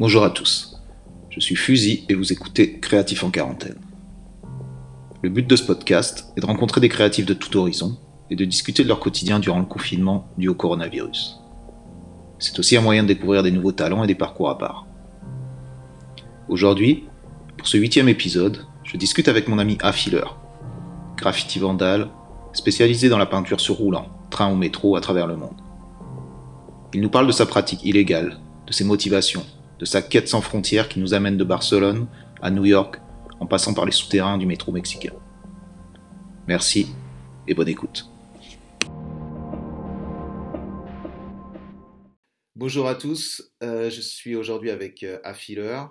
[0.00, 0.80] Bonjour à tous,
[1.28, 3.78] je suis Fusil et vous écoutez Créatif en quarantaine.
[5.22, 7.98] Le but de ce podcast est de rencontrer des créatifs de tout horizon
[8.30, 11.38] et de discuter de leur quotidien durant le confinement dû au coronavirus.
[12.38, 14.86] C'est aussi un moyen de découvrir des nouveaux talents et des parcours à part.
[16.48, 17.04] Aujourd'hui,
[17.58, 20.24] pour ce huitième épisode, je discute avec mon ami Affiller,
[21.18, 22.08] graffiti vandal,
[22.54, 25.60] spécialisé dans la peinture sur roulant, train ou métro à travers le monde.
[26.94, 29.44] Il nous parle de sa pratique illégale, de ses motivations,
[29.80, 32.06] de sa quête sans frontières qui nous amène de Barcelone
[32.42, 33.00] à New York
[33.40, 35.14] en passant par les souterrains du métro mexicain.
[36.46, 36.88] Merci
[37.48, 38.06] et bonne écoute.
[42.54, 45.84] Bonjour à tous, euh, je suis aujourd'hui avec euh, Affiller.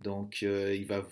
[0.00, 1.02] Donc euh, il va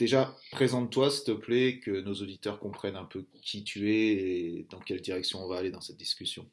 [0.00, 4.66] déjà présente-toi s'il te plaît, que nos auditeurs comprennent un peu qui tu es et
[4.68, 6.44] dans quelle direction on va aller dans cette discussion.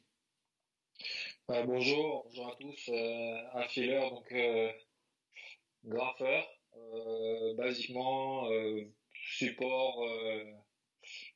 [1.48, 2.90] bonjour, bonjour à tous.
[3.54, 4.32] Affiller, donc
[5.84, 10.44] graffeur, euh, basiquement euh, support euh,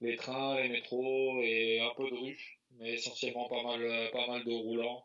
[0.00, 4.44] les trains, les métros et un peu de rue, mais essentiellement pas mal, pas mal
[4.44, 5.04] de roulants.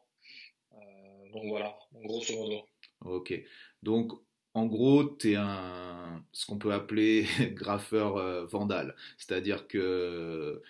[1.34, 2.66] donc voilà, grosso modo.
[3.02, 3.34] Ok,
[3.82, 4.12] donc
[4.54, 8.96] en gros, tu es un, ce qu'on peut appeler graffeur vandal.
[9.18, 10.62] C'est-à-dire que,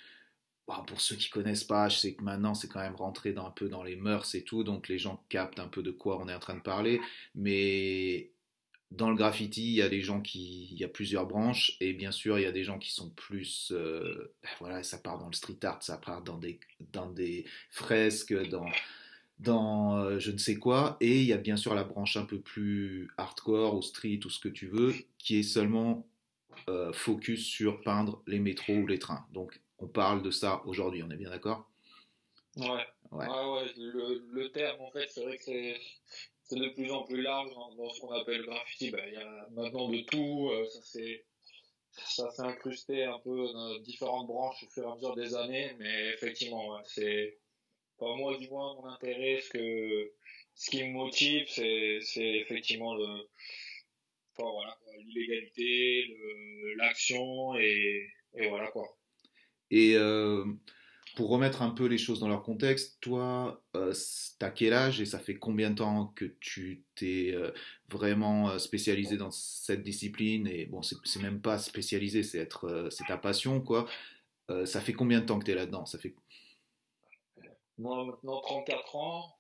[0.87, 3.69] pour ceux qui connaissent pas, je sais que maintenant c'est quand même rentré un peu
[3.69, 6.35] dans les mœurs et tout, donc les gens captent un peu de quoi on est
[6.35, 7.01] en train de parler.
[7.33, 8.31] Mais
[8.91, 11.93] dans le graffiti, il y a des gens qui, il y a plusieurs branches, et
[11.93, 15.19] bien sûr, il y a des gens qui sont plus, euh, ben voilà, ça part
[15.19, 16.59] dans le street art, ça part dans des,
[16.91, 18.65] dans des fresques, dans,
[19.37, 22.25] dans euh, je ne sais quoi, et il y a bien sûr la branche un
[22.25, 26.07] peu plus hardcore ou street ou ce que tu veux, qui est seulement
[26.67, 29.25] euh, focus sur peindre les métros ou les trains.
[29.33, 31.69] Donc, on parle de ça aujourd'hui, on est bien d'accord?
[32.57, 32.85] Ouais.
[33.11, 33.27] Ouais.
[33.27, 35.79] ouais, Le, le, terme, en fait, c'est vrai que c'est
[36.49, 38.89] c'est de plus en plus large dans, ce qu'on appelle le graffiti.
[38.89, 41.25] Ben, il y a maintenant de tout, euh, ça s'est
[41.91, 45.71] ça s'est incrusté un peu dans différentes branches au fur et à mesure des années,
[45.79, 47.37] mais effectivement, c'est
[47.97, 50.13] pas moi du moins mon intérêt, ce que
[50.55, 53.27] ce qui me motive, c'est effectivement le
[54.37, 54.77] enfin, voilà,
[56.77, 58.87] l'action et, et voilà quoi.
[59.73, 60.45] Euh,
[61.15, 63.93] pour remettre un peu les choses dans leur contexte, toi, euh,
[64.37, 67.51] t'as quel âge et ça fait combien de temps que tu t'es euh,
[67.89, 73.05] vraiment euh, spécialisé dans cette discipline Et bon, c'est même pas spécialisé, c'est être, c'est
[73.05, 73.87] ta passion, quoi.
[74.65, 75.85] ça fait combien de temps que tu es là-dedans?
[75.85, 76.13] Ça fait
[77.77, 79.35] Moi, maintenant 34 ans.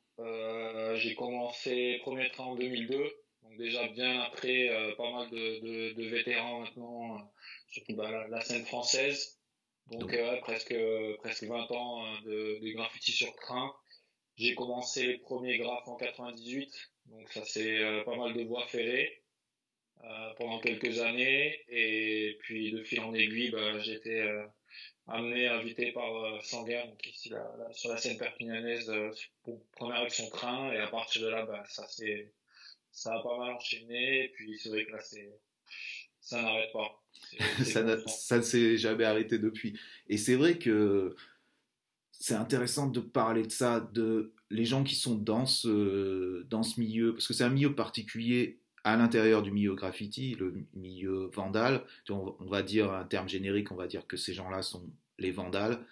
[0.95, 2.97] J'ai commencé premier train en 2002,
[3.43, 7.31] donc déjà bien après pas mal de, vétérans maintenant,
[7.67, 9.38] surtout bah, la scène française.
[9.91, 10.75] Donc, euh, presque,
[11.19, 13.73] presque 20 ans hein, de, de graffiti sur train.
[14.37, 18.65] J'ai commencé les premiers graphes en 98, donc ça c'est euh, pas mal de voies
[18.67, 19.23] ferrées
[20.03, 21.59] euh, pendant quelques années.
[21.69, 24.29] Et puis de fil en aiguille, bah, j'ai été
[25.07, 27.33] amené, invité par Sanguin, donc ici
[27.71, 28.91] sur la scène perpignanaise,
[29.43, 30.71] pour première avec son train.
[30.71, 31.87] Et à partir de là, bah, ça,
[32.91, 34.25] ça a pas mal enchaîné.
[34.25, 35.29] Et puis c'est vrai que là, c'est,
[36.21, 37.01] ça n'arrête pas.
[37.63, 39.79] ça, ne s'est jamais arrêté depuis.
[40.07, 41.15] Et c'est vrai que
[42.11, 46.79] c'est intéressant de parler de ça, de les gens qui sont dans ce, dans ce
[46.79, 51.83] milieu, parce que c'est un milieu particulier à l'intérieur du milieu graffiti, le milieu vandal.
[52.09, 55.85] On, va dire un terme générique, on va dire que ces gens-là sont les vandales,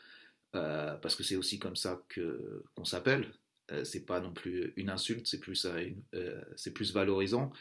[0.56, 3.32] euh, parce que c'est aussi comme ça que qu'on s'appelle.
[3.72, 7.52] Euh, c'est pas non plus une insulte, c'est plus, euh, c'est plus valorisant.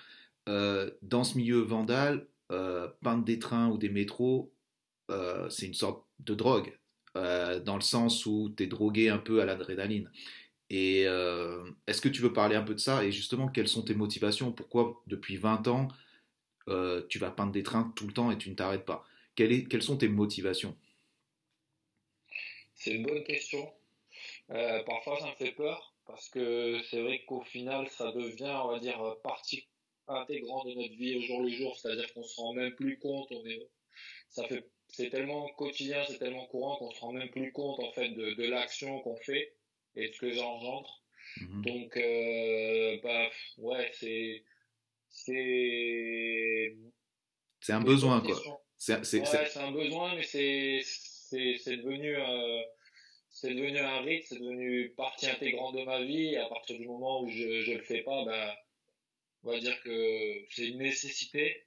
[0.46, 4.52] dans ce milieu vandal, euh, peindre des trains ou des métros,
[5.10, 6.78] euh, c'est une sorte de drogue,
[7.16, 10.10] euh, dans le sens où tu es drogué un peu à l'adrénaline.
[10.70, 11.02] Et
[11.86, 14.50] est-ce que tu veux parler un peu de ça Et justement, quelles sont tes motivations?
[14.50, 15.86] Pourquoi depuis 20 ans,
[17.08, 19.04] tu vas peindre des trains tout le temps et tu ne t'arrêtes pas?
[19.36, 20.76] Quelles, quelles sont tes motivations?
[22.74, 23.72] C'est une bonne question.
[24.48, 28.80] parfois, ça me fait peur parce que c'est vrai qu'au final, ça devient, on va
[28.80, 29.68] dire, partie
[30.08, 33.28] intégrant de notre vie au jour le jour, c'est-à-dire qu'on se rend même plus compte,
[33.30, 33.68] on est,
[34.30, 37.92] ça fait, c'est tellement quotidien, c'est tellement courant qu'on se rend même plus compte en
[37.92, 39.54] fait de, de l'action qu'on fait
[39.96, 41.02] et de ce que j'engendre.
[41.40, 41.62] Mhm.
[41.62, 44.44] Donc, euh, bah, ouais, c'est,
[45.08, 46.76] c'est,
[47.60, 48.36] c'est un besoin quoi.
[48.78, 52.62] C'est, c'est, c'est un besoin, mais c'est, c'est, c'est devenu, euh,
[53.30, 56.34] c'est devenu un rythme, c'est devenu partie intégrante de ma vie.
[56.34, 58.56] Et à partir du moment où je, je le fais pas, bah,
[59.46, 61.64] on va dire que c'est une nécessité.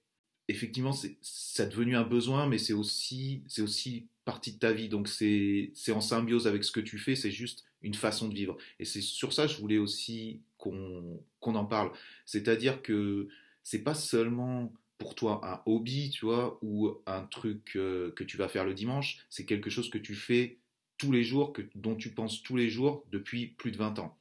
[0.50, 4.90] Effectivement, c'est devenu un besoin, mais c'est aussi, aussi partie de ta vie.
[4.90, 8.58] Donc c'est en symbiose avec ce que tu fais, c'est juste une façon de vivre.
[8.80, 11.92] Et c'est sur ça que je voulais aussi qu'on en parle.
[12.26, 13.30] C'est-à-dire que
[13.64, 18.36] c'est pas seulement pour toi un hobby, tu vois, ou un truc euh, que tu
[18.36, 20.58] vas faire le dimanche, c'est quelque chose que tu fais
[20.98, 24.18] tous les jours, que, dont tu penses tous les jours depuis plus de 20 ans.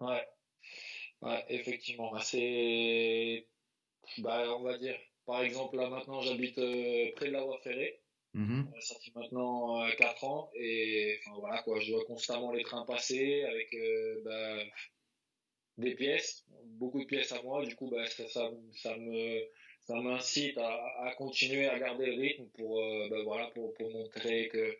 [0.00, 0.26] Ouais,
[1.24, 2.10] ouais effectivement.
[2.12, 3.46] Bah, c'est,
[4.18, 8.00] bah, on va dire, par exemple, là maintenant j'habite euh, près de la voie ferrée.
[8.74, 12.84] Euh, ça fait maintenant 4 ans et enfin, voilà quoi, je vois constamment les trains
[12.84, 13.74] passer avec
[14.24, 14.58] bah,
[15.78, 17.64] des pièces, beaucoup de pièces à moi.
[17.64, 19.48] Du coup, bah, ça, ça, ça me
[19.86, 23.90] ça m'incite à, à, continuer à garder le rythme pour euh, bah, voilà pour, pour
[23.92, 24.78] montrer que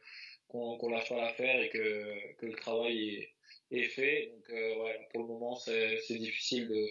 [0.48, 3.28] qu'on qu lâche pas l'affaire et que, que le travail
[3.70, 4.32] est, fait.
[4.34, 6.88] Donc euh, ouais, pour le moment, c'est difficile de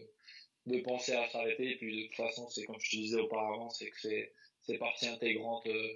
[0.66, 1.72] de penser à s'arrêter.
[1.72, 5.08] Et puis de toute façon, c'est comme je te disais auparavant, c'est que c'est partie
[5.08, 5.90] intégrante euh,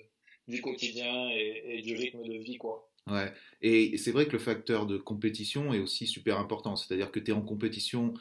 [0.47, 2.89] du quotidien et, et du rythme de vie quoi.
[3.09, 3.31] Ouais,
[3.61, 7.31] et c'est vrai que le facteur de compétition est aussi super important, c'est-à-dire que tu
[7.31, 8.13] es en compétition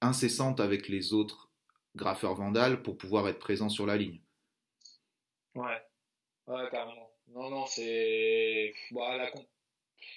[0.00, 1.50] incessante avec les autres
[1.96, 4.20] graffeurs vandales pour pouvoir être présent sur la ligne.
[5.56, 5.82] Ouais,
[6.46, 7.10] ouais, carrément.
[7.28, 8.72] Non, non, c'est.
[8.92, 9.32] Bah, la...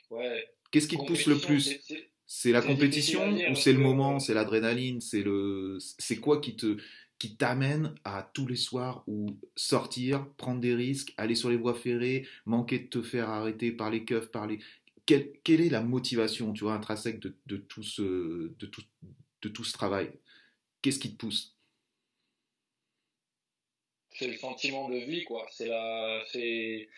[0.09, 0.47] ouais.
[0.71, 1.80] Qu'est-ce qui te pousse le plus
[2.25, 6.77] C'est la compétition ou c'est le moment, c'est l'adrénaline, c'est le, c'est quoi qui te,
[7.19, 11.75] qui t'amène à tous les soirs ou sortir, prendre des risques, aller sur les voies
[11.75, 14.59] ferrées, manquer de te faire arrêter par les keufs, par les...
[15.06, 18.83] Quelle, quelle est la motivation, tu vois, intrinsèque de, de, tout ce, de, tout,
[19.41, 20.12] de tout ce travail?
[20.81, 21.57] Qu'est-ce qui te pousse?
[24.12, 25.45] C'est le sentiment de vie, quoi.
[25.51, 26.24] C'est la...
[26.31, 26.89] C'est...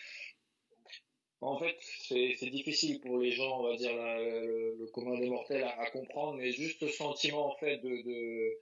[1.41, 5.79] En fait, c'est difficile pour les gens, on va dire, le, commun des mortels à,
[5.79, 8.57] à, comprendre, mais juste le sentiment, en fait, de, de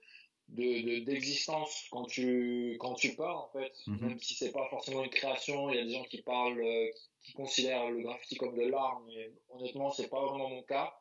[0.48, 4.08] de d'existence quand tu quand tu pars en fait mhm.
[4.08, 6.90] même si c'est pas forcément une création il y a des gens qui parlent euh,
[7.22, 10.94] qui considèrent le graffiti comme de l'art mais honnêtement c'est pas vraiment mon cas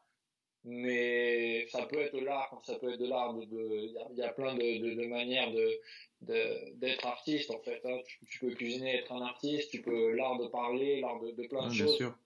[0.65, 4.23] mais ça peut être l'art comme ça peut être de l'art de il y, y,
[4.23, 5.81] a plein de, de, de manières de
[6.75, 7.99] d'être artiste en fait hein.
[8.29, 11.67] tu, peux cuisiner être un artiste tu peux l'art de parler l'art de, de, plein
[11.67, 12.17] de choses sûr.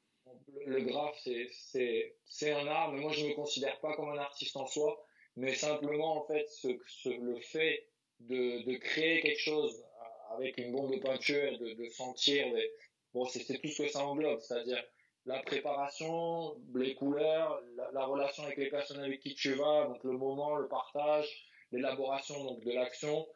[0.66, 4.20] le, graphe c'est c'est c'est un art mais moi je me considère pas comme un
[4.20, 5.04] artiste en soi
[5.36, 7.88] mais simplement en fait ce, ce, le fait
[8.20, 9.84] de, de, créer quelque chose
[10.32, 12.72] avec une bombe de peinture, de, de sentir, les...
[13.14, 14.84] bon c'est tout ce que ça englobe, c'est-à-dire
[15.28, 20.04] la préparation, les couleurs, la, la, relation avec les personnes avec qui tu vas, donc
[20.04, 23.28] le moment, le partage, l'élaboration donc de l'action,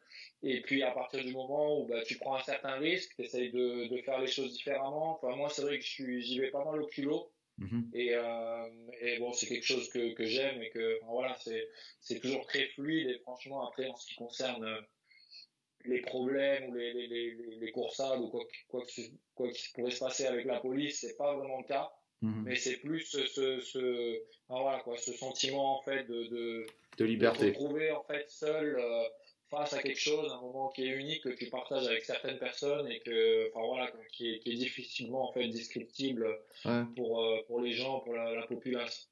[0.42, 3.52] et puis à partir du moment où bah, tu prends un certain risque, tu essayes
[3.52, 5.20] de, de faire les choses différemment.
[5.22, 7.92] Enfin moi c'est vrai que j'y vais pas mal au culot Mhm.
[7.94, 8.70] Et, euh,
[9.02, 11.38] et, bon, c'est quelque chose que, que j'aime et que voilà,
[12.00, 13.10] c'est toujours très fluide.
[13.10, 14.82] Et franchement, après, en ce qui concerne euh,
[15.86, 18.84] les problèmes ou les, les, les, les coursades ou quoi, quoi,
[19.36, 21.92] quoi qui pourrait se passer avec la police, c'est pas vraiment le cas.
[22.22, 22.44] Mhm.
[22.46, 26.66] Mais c'est plus ce, ce, ce, voilà, quoi, ce sentiment en fait de, de,
[26.98, 27.48] de liberté.
[27.48, 28.78] De se retrouver en fait seul.
[28.80, 29.04] Euh,
[29.52, 32.88] face à quelque chose, un moment qui est unique, que tu partages avec certaines personnes
[32.88, 36.26] et que, enfin voilà, qui est, qui est difficilement en fait descriptible
[36.96, 39.10] pour, euh, pour les gens, pour la, population.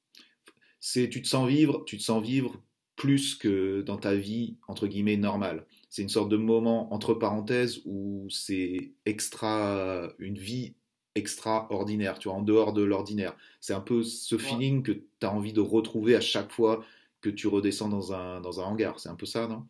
[0.80, 2.56] C'est, tu te sens vivre, tu te sens vivre
[2.96, 5.66] plus que dans ta vie entre guillemets normale.
[5.90, 10.74] C'est une sorte de moment entre parenthèses où c'est extra, une vie
[11.16, 13.36] extraordinaire, tu vois, en dehors de l'ordinaire.
[13.60, 16.84] C'est un peu ce feeling que tu as envie de retrouver à chaque fois
[17.20, 19.00] que tu redescends dans un, dans un hangar.
[19.00, 19.66] C'est un peu ça, non?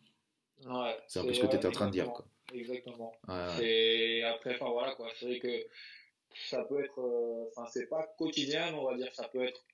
[0.67, 2.11] Ouais, c'est un peu ce que tu étais en train de dire.
[2.11, 2.25] Quoi.
[2.53, 3.11] Exactement.
[3.27, 5.07] Ouais, après, enfin voilà quoi.
[5.19, 5.65] C'est vrai que
[6.49, 9.65] ça peut être, euh, enfin c'est pas quotidien, mais on va dire ça peut être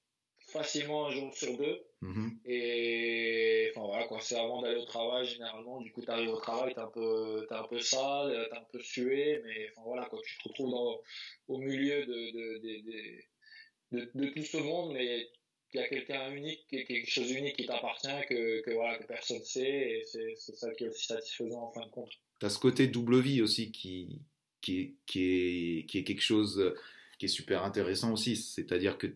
[0.57, 1.83] facilement un jour sur deux.
[2.01, 2.37] Mm-hmm.
[2.45, 4.19] Et enfin voilà quoi.
[4.21, 5.81] C'est avant d'aller au travail généralement.
[5.81, 8.65] Du coup, tu arrives au travail, t'es un peu, t'es un peu sale, t'es un
[8.71, 10.19] peu sué, mais enfin voilà quoi.
[10.23, 10.99] Tu te retrouves dans,
[11.47, 15.29] au milieu de de, de, de, de, tout ce monde, mais
[15.71, 19.39] qu'il y a quelqu'un unique, quelque chose d'unique qui t'appartient, que, que, voilà, que personne
[19.39, 22.11] ne sait, et c'est ça qui est aussi satisfaisant en fin de compte.
[22.39, 24.21] Tu as ce côté double vie aussi qui,
[24.61, 26.73] qui, qui, est, qui est quelque chose
[27.17, 29.07] qui est super intéressant aussi, c'est-à-dire que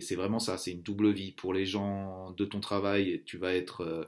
[0.00, 3.54] c'est vraiment ça, c'est une double vie pour les gens de ton travail, tu vas
[3.54, 4.04] être euh,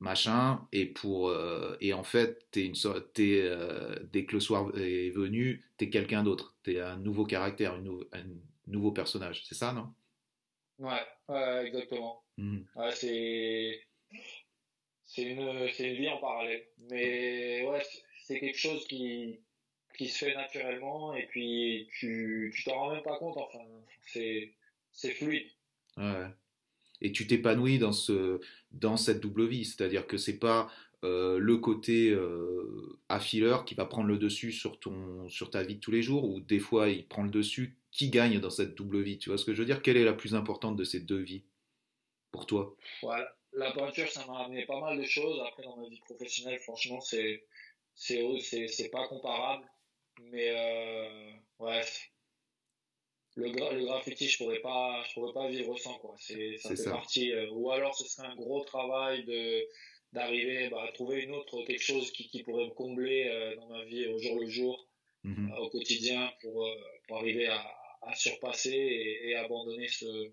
[0.00, 4.70] machin, et, pour, euh, et en fait, es une, es, euh, dès que le soir
[4.76, 8.24] est venu, tu es quelqu'un d'autre, tu es un nouveau caractère, une, un
[8.66, 9.92] nouveau personnage, c'est ça, non?
[10.78, 12.22] Ouais, ouais exactement.
[12.38, 13.82] Ouais, c'est
[15.04, 16.64] c'est une, une vie en parallèle.
[16.90, 17.82] Mais ouais,
[18.24, 19.40] c'est quelque chose qui,
[20.00, 23.36] qui se fait naturellement et puis tu tu t'en rends même pas compte.
[23.36, 23.58] Enfin,
[24.06, 24.54] c'est
[24.92, 25.46] c'est fluide.
[25.98, 26.26] Ouais.
[27.02, 28.40] Et tu t'épanouis dans ce
[28.70, 30.70] dans cette double vie, c'est-à-dire que c'est pas
[31.04, 35.74] euh, le côté euh, affileur qui va prendre le dessus sur, ton, sur ta vie
[35.74, 38.74] de tous les jours, ou des fois il prend le dessus, qui gagne dans cette
[38.74, 39.82] double vie Tu vois ce que je veux dire?
[39.82, 41.44] Quelle est la plus importante de ces deux vies?
[42.30, 42.74] Pour toi?
[43.52, 45.42] La peinture, ça m'a amené pas mal de choses.
[45.46, 47.44] Après, dans ma vie professionnelle, franchement, c'est
[47.94, 48.22] c'est
[48.68, 49.66] c'est pas comparable.
[50.30, 51.82] Mais euh, ouais,
[53.36, 56.14] le, le graffiti, je pourrais pas je pourrais pas vivre sans quoi.
[56.18, 57.32] C'est ça fait partie.
[57.32, 59.66] Euh, ou alors, ce serait un gros travail de
[60.12, 63.68] d'arriver bah, à trouver une autre quelque chose qui, qui pourrait me combler euh, dans
[63.68, 64.88] ma vie au jour le jour,
[65.24, 65.56] mm-hmm.
[65.58, 66.68] au quotidien, pour
[67.06, 67.64] pour arriver à,
[68.02, 70.32] à surpasser et, et abandonner ce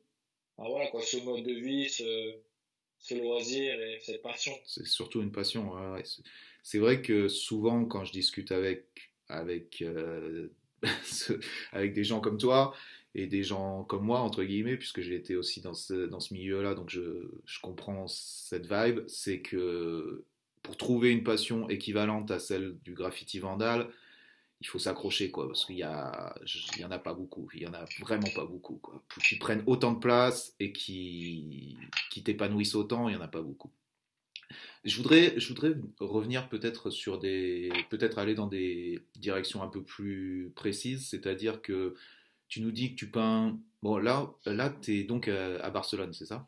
[0.58, 2.40] ah, voilà quoi, ce mode de vie, ce
[3.00, 4.54] ce loisir et cette passion.
[4.66, 5.72] C'est surtout une passion.
[6.64, 8.86] C'est vrai que souvent, quand je discute avec,
[9.30, 10.50] avec, euh,
[11.72, 12.74] avec des gens comme toi
[13.16, 16.34] et des gens comme moi, entre guillemets, puisque j'ai été aussi dans ce, dans ce
[16.34, 20.24] milieu-là, donc je, je comprends cette vibe, c'est que
[20.62, 23.90] pour trouver une passion équivalente à celle du graffiti vandal,
[24.60, 27.86] il faut s'accrocher, quoi, parce qu'il y, en a pas beaucoup, il y en a
[28.00, 29.04] vraiment pas beaucoup, quoi.
[29.24, 31.78] Qui prennent autant de place et qui,
[32.10, 33.72] qui t'épanouissent autant, il y en a pas beaucoup.
[34.84, 39.84] Je voudrais, je voudrais revenir peut-être sur des, peut-être aller dans des directions un peu
[39.84, 41.96] plus précises, c'est-à-dire que
[42.48, 46.26] tu nous dis que tu peins, bon là, là tu es donc à, Barcelone, c'est
[46.26, 46.48] ça?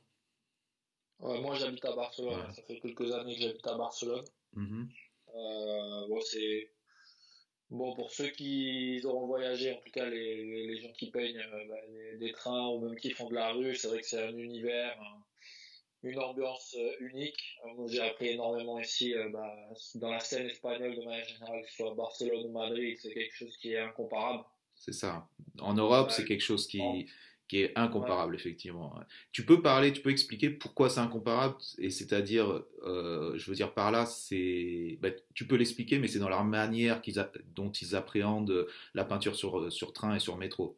[1.19, 4.25] Moi j'habite à Barcelone, ça fait quelques années que j'habite à Barcelone.
[4.53, 4.85] Mmh
[5.35, 6.71] euh, bon, c'est
[7.69, 11.65] Bon, pour ceux qui auront voyagé, en tout cas les, les gens qui peignent euh,
[11.67, 11.75] bah,
[12.17, 14.99] des trains ou même qui font de la rue, c'est vrai que c'est un univers,
[16.03, 17.59] une ambiance euh, unique.
[17.75, 19.53] moi, j'ai appris énormément ici bah,
[19.95, 23.35] dans la scène espagnole de manière générale, que ce soit Barcelone ou Madrid, c'est quelque
[23.35, 24.43] chose qui est incomparable.
[24.75, 25.27] C'est ça.
[25.59, 26.81] En Europe, c'est quelque chose qui,
[27.49, 28.93] qui est incomparable, effectivement.
[29.31, 33.73] Tu peux parler, tu peux expliquer pourquoi c'est incomparable, et c'est-à-dire, euh, je veux dire
[33.73, 37.15] par là, c'est, bah, tu peux l'expliquer, mais c'est dans la manière qu'ils
[37.55, 40.77] dont ils appréhendent la peinture sur, sur train et sur métro.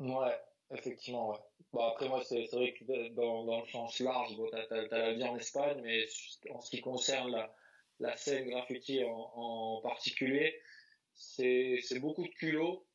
[0.00, 0.36] Ouais,
[0.72, 1.38] effectivement, ouais.
[1.72, 5.12] Bon, après, moi, c'est vrai que dans, dans, le sens large, bon, tu as, la
[5.14, 6.04] vie en Espagne, mais
[6.50, 7.54] en ce qui concerne la,
[8.00, 10.60] la scène graffiti en, particulier,
[11.14, 12.86] c'est beaucoup de culot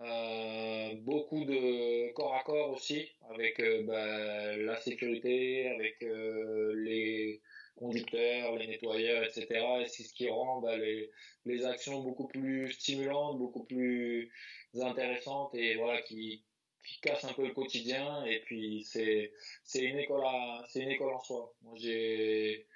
[0.00, 7.40] euh, beaucoup de corps à corps aussi, avec euh, bah, la sécurité, avec euh, les
[7.76, 9.46] conducteurs, les nettoyeurs, etc.
[9.82, 11.10] Et c'est ce qui rend bah, les,
[11.44, 14.32] les actions beaucoup plus stimulantes, beaucoup plus
[14.80, 16.44] intéressantes et voilà qui,
[16.84, 18.24] qui casse un peu le quotidien.
[18.26, 19.32] Et puis c'est
[19.64, 21.54] c'est une école à, c'est une école en soi.
[21.62, 22.66] Moi j'ai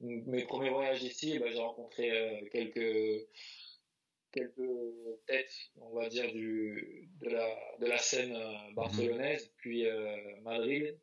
[0.00, 3.26] mes premiers voyages ici, bah, j'ai rencontré quelques
[4.32, 7.48] quelques têtes, on va dire, du, de, la,
[7.80, 9.52] de la scène euh, barcelonaise, mhm.
[9.56, 10.98] puis euh, Madrid.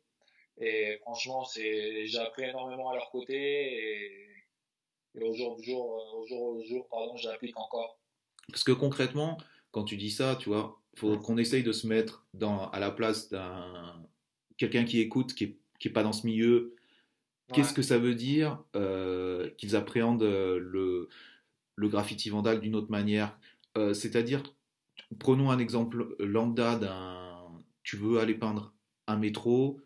[0.58, 6.18] Et franchement, c'est, j'ai appris énormément à leur côté et, au jour du jour, euh,
[6.18, 7.98] au jour, au jour pardon, j'applique encore.
[8.48, 9.38] Parce que concrètement,
[9.70, 12.90] quand tu dis ça, tu vois, faut qu'on essaye de se mettre dans, à la
[12.90, 13.94] place d'un
[14.56, 16.74] quelqu'un qui écoute, qui est, qui est pas dans ce milieu.
[17.52, 18.58] Qu'est-ce que ça veut dire
[19.56, 21.08] qu'ils appréhendent le,
[21.76, 23.38] le graffiti vandal d'une autre manière?
[23.76, 24.42] Euh, c'est-à-dire,
[25.18, 27.36] prenons un exemple lambda d'un.
[27.82, 28.74] Tu veux aller peindre
[29.06, 29.80] un métro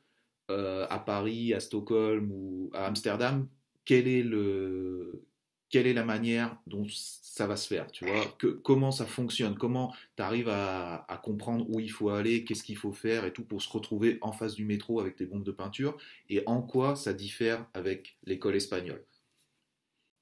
[0.50, 3.46] euh, à Paris, à Stockholm ou à Amsterdam.
[3.84, 5.24] Quelle est, le,
[5.70, 9.94] quelle est la manière dont ça va se faire Tu vois Comment ça fonctionne Comment
[10.16, 13.62] tu arrives à, comprendre où il faut aller, qu'est-ce qu'il faut faire et tout pour
[13.62, 15.96] se retrouver en face du métro avec tes bombes de peinture
[16.28, 19.04] Et en quoi ça diffère avec l'école espagnole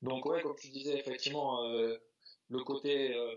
[0.03, 1.97] donc ouais, comme tu disais, effectivement, euh,
[2.51, 3.35] le côté euh,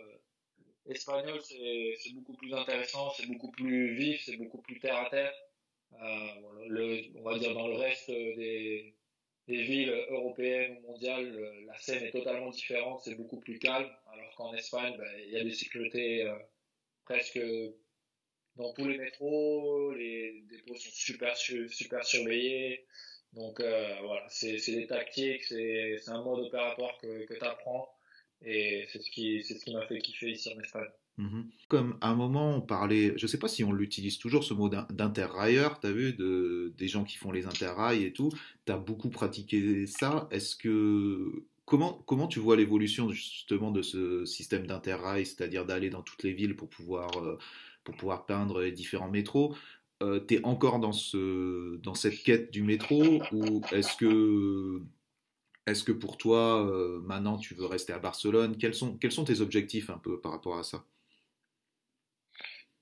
[0.85, 5.33] espagnol, c'est beaucoup plus intéressant, c'est beaucoup plus vif, c'est beaucoup plus terre à terre.
[5.93, 8.93] Euh, on va dire dans le reste des,
[9.47, 14.35] des villes européennes ou mondiales, la scène est totalement différente, c'est beaucoup plus calme, alors
[14.35, 16.31] qu'en Espagne, ben, il y a des sécurités
[17.05, 17.39] presque
[18.55, 22.85] dans tous les métros, les dépôts sont super, super surveillés.
[23.33, 27.89] Donc euh, voilà, c'est des tactiques, c'est un mode opératoire que, que tu apprends
[28.41, 30.89] et c'est ce qui, ce qui m'a fait kiffer ici en Espagne.
[31.17, 31.49] Mhm.
[31.67, 34.69] Comme à un moment on parlait, je sais pas si on l'utilise toujours ce mot
[34.69, 38.29] d'interrailleur, tu as vu, de, des gens qui font les interrails et tout,
[38.65, 40.27] tu as beaucoup pratiqué ça.
[40.31, 46.01] Est-ce que comment, comment tu vois l'évolution justement de ce système d'interrail, c'est-à-dire d'aller dans
[46.01, 47.37] toutes les villes pour pouvoir, euh,
[47.83, 49.55] pour pouvoir peindre les différents métros?
[50.01, 54.81] Euh, tu es encore dans, ce, dans cette quête du métro ou est-ce que,
[55.67, 58.57] est que pour toi, euh, maintenant, tu veux rester à Barcelone?
[58.57, 60.85] Quels sont, quels sont tes objectifs un peu par rapport à ça?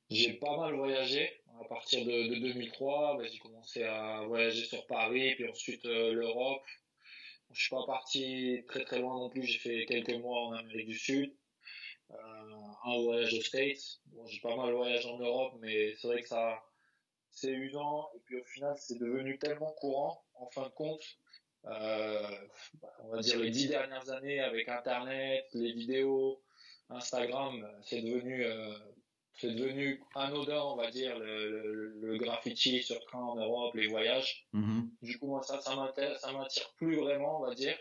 [0.09, 1.41] J'ai pas mal voyagé.
[1.61, 6.63] À partir de, 2003, bah, j'ai commencé à voyager sur Paris, puis ensuite euh, l'Europe.
[7.51, 9.43] Je suis pas parti très très loin non plus.
[9.43, 11.35] J'ai fait quelques mois en Amérique du Sud,
[12.09, 13.99] un voyage aux States.
[14.07, 16.63] Bon, j'ai pas mal voyagé en Europe, mais c'est vrai que ça,
[17.31, 21.03] c'est usant, et puis au final, c'est devenu tellement courant, en fin de compte,
[21.65, 22.47] euh,
[23.03, 26.41] on va dire les dix dernières années avec Internet, les vidéos,
[26.89, 28.73] Instagram, c'est devenu, euh,
[29.39, 34.45] c'est devenu anodin, on va dire, le, graffiti sur train en Europe, les voyages.
[34.53, 34.89] Mm-hmm.
[35.01, 37.77] Du coup, moi, ça, ça m'attire plus vraiment, on va dire.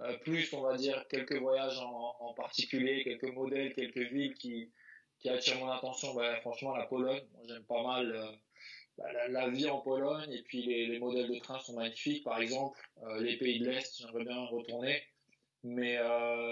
[0.00, 4.72] Euh, plus, on va dire, quelques voyages en, en, particulier, quelques modèles, quelques villes qui,
[5.20, 6.14] qui attirent mon attention.
[6.14, 8.32] Bah, franchement, la Pologne, j'aime pas mal euh,
[8.98, 12.24] bah, la, vie en Pologne et puis les, les, modèles de train sont magnifiques.
[12.24, 15.02] Par exemple, euh, les pays de l'Est, j'aimerais bien retourner.
[15.64, 15.96] Mais,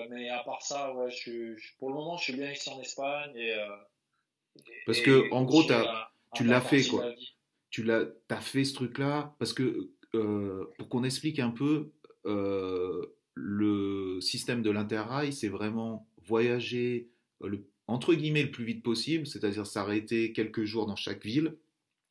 [0.08, 3.34] mais à part ça, ouais, je, pour le moment, je suis bien ici en Espagne.
[3.34, 3.52] Et,
[4.86, 7.04] parce que, en gros, as, tu l'as fait, quoi.
[7.70, 11.92] Tu l'as, as fait ce truc-là parce que, pour qu'on explique un peu,
[13.34, 17.08] le système de l'interrail, c'est vraiment voyager
[17.42, 21.56] le, entre guillemets le plus vite possible, c'est-à-dire s'arrêter quelques jours dans chaque ville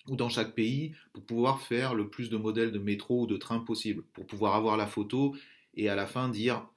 [0.07, 3.37] ou dans chaque pays pour pouvoir faire le plus de modèles de métro ou de
[3.37, 5.35] train possible, pour pouvoir avoir la photo
[5.75, 6.67] et à la fin dire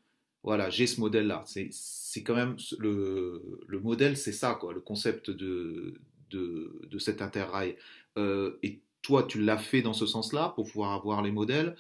[0.43, 1.45] voilà, j'ai ce modèle-là.
[1.47, 7.23] C'est quand même le, le modèle, c'est ça, quoi, le concept de, de, de cet
[7.23, 7.77] interrail.
[8.19, 11.77] Euh, et toi, tu l'as fait dans ce sens-là pour pouvoir avoir les modèles.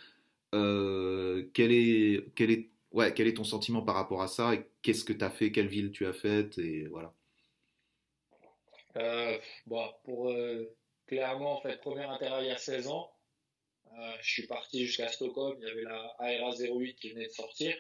[0.55, 4.65] Euh, quel, est, quel, est, ouais, quel est ton sentiment par rapport à ça et
[4.83, 7.13] qu'est-ce que tu as fait, quelle ville tu as faite et voilà.
[8.97, 10.33] Euh, bon, pour
[11.07, 13.11] clairement, en fait, premier intérêt il y a 16 ans,
[14.21, 15.57] je suis parti jusqu'à Stockholm.
[15.61, 17.75] Il y avait la ARA 08 qui venait de sortir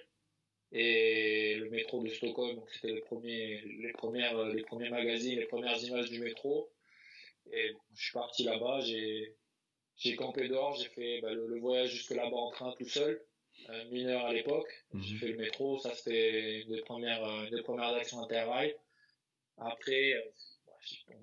[0.72, 2.56] et le métro de Stockholm.
[2.56, 6.70] Donc c'était les premiers, les premières, les premiers magazines, les premières images du métro.
[7.52, 8.80] Et je suis parti là-bas.
[8.80, 9.36] J'ai
[9.96, 13.22] j'ai campé dehors, j'ai fait bah, le, voyage jusque là-bas en train tout seul,
[13.68, 14.84] euh, mineur à l'époque.
[14.94, 15.20] J'ai mhm.
[15.20, 18.74] fait le métro, ça c'était une des premières, euh, des premières actions interrail.
[19.58, 20.20] Après, euh,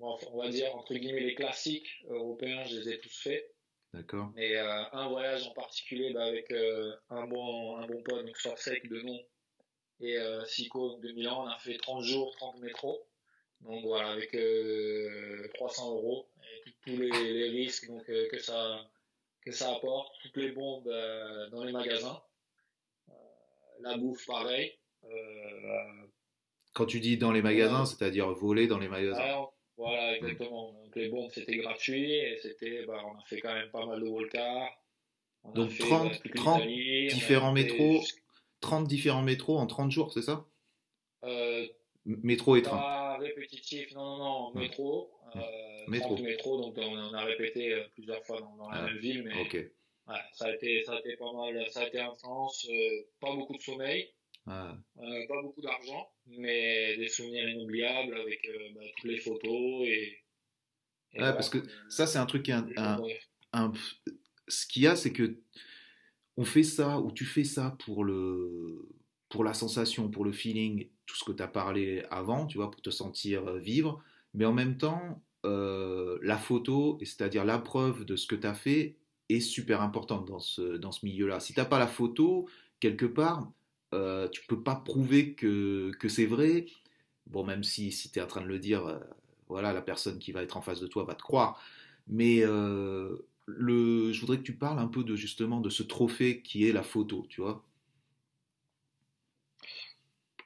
[0.00, 3.54] on va, dire entre guillemets les classiques européens, je les ai tous faits.
[3.92, 4.30] D'accord.
[4.36, 6.52] Mais un voyage en particulier bah, avec
[7.10, 9.20] un bon un bon pote, donc Sorsec de nom,
[10.00, 13.06] et Sico de Milan, on a fait 30 jours, 30 métros.
[13.60, 14.36] Donc voilà, avec
[15.54, 16.26] 300 euros
[16.84, 18.80] tous les, risques donc, euh, que, ça,
[19.44, 22.20] que ça apporte, toutes les bombes euh, dans les magasins,
[23.08, 23.12] euh,
[23.80, 24.76] la bouffe pareil.
[26.72, 30.72] Quand tu dis dans les magasins, c'est-à-dire voler dans les magasins Voilà, exactement.
[30.72, 34.00] Donc les bombes c'était gratuit et c'était, bah, on a fait quand même pas mal
[34.00, 34.70] de wallcars.
[35.54, 38.02] Donc 30, 30 différents métros,
[38.60, 40.46] 30 différents métros en 30 jours, c'est ça?
[42.06, 43.18] Métro et train.
[43.18, 45.10] Répétitif, non, non, non, métro.
[45.36, 45.40] Euh,
[45.88, 46.16] métro.
[46.18, 49.48] métro, donc on, a répété euh, plusieurs fois dans, la ah, même ville, mais
[50.32, 53.56] ça, a été, ça a été pas mal, ça a été intense, euh, pas beaucoup
[53.56, 54.12] de sommeil,
[54.46, 54.76] ah.
[54.98, 60.18] euh, pas beaucoup d'argent, mais des souvenirs inoubliables avec bah, toutes les photos et.
[61.16, 62.66] parce que ça, c'est un truc un,
[63.52, 63.72] un,
[64.48, 65.38] ce qu'il y a, c'est que
[66.40, 68.88] on fait ça ou tu fais ça pour le
[69.28, 72.70] pour la sensation, pour le feeling, tout ce que tu as parlé avant, tu vois,
[72.70, 74.02] pour te sentir vivre,
[74.34, 78.54] mais en même temps, euh, la photo, c'est-à-dire la preuve de ce que tu as
[78.54, 78.96] fait,
[79.28, 81.38] est super importante dans ce, dans ce milieu-là.
[81.38, 82.48] Si tu n'as pas la photo,
[82.80, 83.52] quelque part,
[83.94, 86.66] euh, tu peux pas prouver que, que c'est vrai.
[87.26, 88.98] Bon, même si, si tu es en train de le dire, euh,
[89.46, 91.62] voilà, la personne qui va être en face de toi va te croire.
[92.08, 93.16] Mais euh,
[93.56, 96.72] le, je voudrais que tu parles un peu de justement de ce trophée qui est
[96.72, 97.64] la photo, tu vois.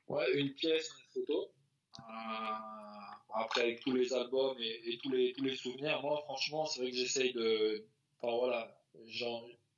[0.09, 1.51] Ouais, une pièce, une photo.
[3.37, 6.91] Après, avec tous les albums et, tous, les, tous les souvenirs, moi, franchement, c'est vrai
[6.91, 7.85] que j'essaye de.
[8.21, 9.27] Enfin, voilà, j'ai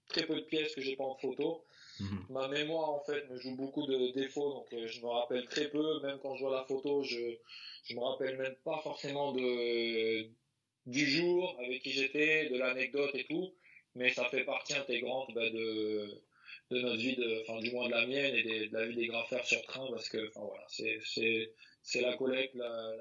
[0.09, 1.65] très peu de pièces que j'ai pas en photo.
[1.99, 2.27] Mhm.
[2.29, 5.71] Ma mémoire, en fait, me joue beaucoup de défauts, donc euh, je me rappelle très
[5.71, 6.01] peu.
[6.03, 7.39] Même quand je vois la photo, je,
[7.85, 10.29] je me rappelle même pas forcément de,
[10.87, 13.53] du jour avec qui j'étais, de l'anecdote et tout.
[13.95, 16.23] Mais ça fait partie intégrante bah, de,
[16.71, 19.07] de notre vie, de, enfin, du moins de la mienne et de la vie des
[19.07, 20.65] graffeurs sur train, parce que, enfin, voilà,
[21.83, 22.93] c'est la collecte, la,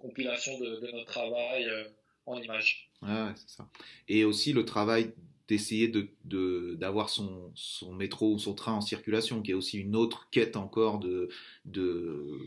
[0.00, 1.84] compilation de, notre travail euh,
[2.26, 2.90] en images.
[3.02, 3.68] Ah c'est ça.
[4.08, 5.12] Et aussi le travail
[5.46, 9.96] d'essayer d'avoir de, son, son, métro ou son train en circulation, qui est aussi une
[9.96, 11.28] autre quête encore de,
[11.64, 12.38] de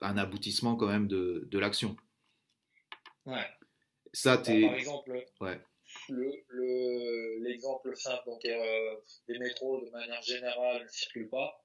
[0.00, 1.96] un aboutissement quand même de, de l'action.
[3.26, 3.46] Ouais.
[4.12, 5.60] Ça, par exemple, ouais.
[7.40, 8.96] l'exemple le, simple, donc euh,
[9.28, 11.60] les métros de manière générale ne circulent pas.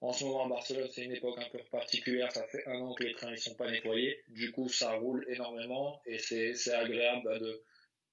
[0.00, 2.30] En ce moment, à Barcelone, c'est une époque un peu particulière.
[2.30, 4.22] Ça fait un an que les trains ne sont pas nettoyés.
[4.28, 7.64] Du coup, ça roule énormément et c'est agréable bah, de,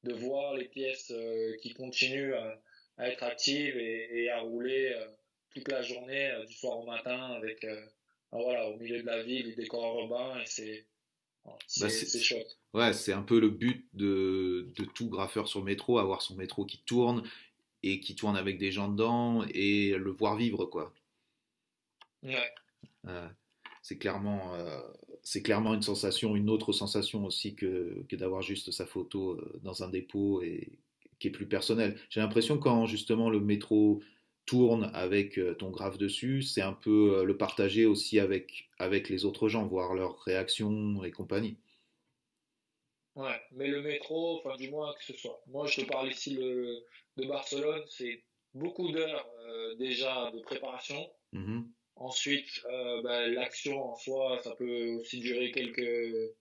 [0.06, 2.62] de voir les pièces euh, qui continuent à,
[3.08, 5.08] être actives et, à rouler euh,
[5.54, 7.66] toute la journée, euh, du soir au matin, avec
[8.32, 10.42] voilà, au milieu de la ville, les décors urbains.
[10.42, 10.88] Et c'est
[11.68, 12.58] C'est bah, chouette.
[12.74, 16.66] Ouais, c'est un peu le but de, de, tout graffeur sur métro, avoir son métro
[16.66, 17.24] qui tourne
[17.84, 20.94] et qui tourne avec des gens dedans et le voir vivre, quoi.
[22.24, 22.52] Ouais.
[23.82, 24.82] c'est clairement, euh,
[25.22, 29.60] c'est clairement une sensation, une autre sensation aussi que, que d'avoir juste sa photo euh,
[29.64, 30.80] dans un dépôt et
[31.20, 31.98] qui est plus personnelle.
[32.10, 34.02] J'ai l'impression quand justement le métro
[34.46, 39.26] tourne avec euh, ton graphe dessus, c'est un peu le partager aussi avec, avec les
[39.26, 41.58] autres gens, voir leurs réactions et compagnie.
[43.16, 45.42] Ouais, mais le métro, enfin du moins que ce soit.
[45.48, 46.84] Moi, je te parle ici le,
[47.18, 49.26] de Barcelone, c'est beaucoup d'heures
[49.78, 51.10] déjà de préparation.
[51.32, 51.64] Mmh
[51.96, 56.34] Ensuite, euh, bah, l'action en soi, ça peut aussi durer quelques,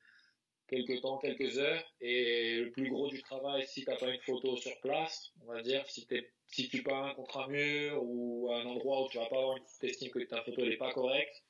[0.67, 1.95] quelques temps, quelques heures.
[2.01, 5.53] Et le plus gros du travail, si tu n'as pas une photo sur place, on
[5.53, 6.07] va dire, si,
[6.55, 9.89] si tu peins contre un mur ou un endroit où tu vas pas avoir une
[9.89, 11.43] estime que ta photo n'est pas correcte,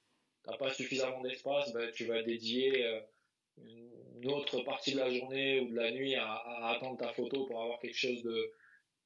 [0.43, 3.01] tu n'as pas suffisamment d'espace, bah, tu vas dédier euh,
[3.59, 6.37] une autre partie de la journée ou de la nuit à,
[6.71, 8.53] attendre ta photo pour avoir quelque chose de,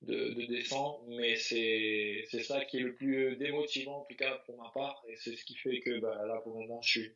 [0.02, 4.70] de, descendre, mais c'est ça qui est le plus démotivant en tout cas pour ma
[4.70, 7.14] part, et c'est ce qui fait que bah, là pour le moment je suis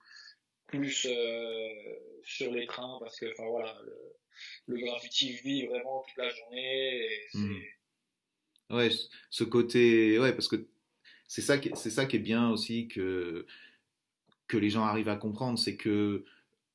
[0.67, 1.69] plus euh,
[2.25, 3.79] sur les trains parce que voilà
[4.67, 7.09] le, graffiti vit vraiment toute la journée.
[8.73, 8.91] Ouais,
[9.31, 10.67] ce côté, ouais, parce que
[11.29, 13.47] c'est ça, c'est ça qui est bien aussi que
[14.49, 16.25] que les gens arrivent à comprendre, c'est que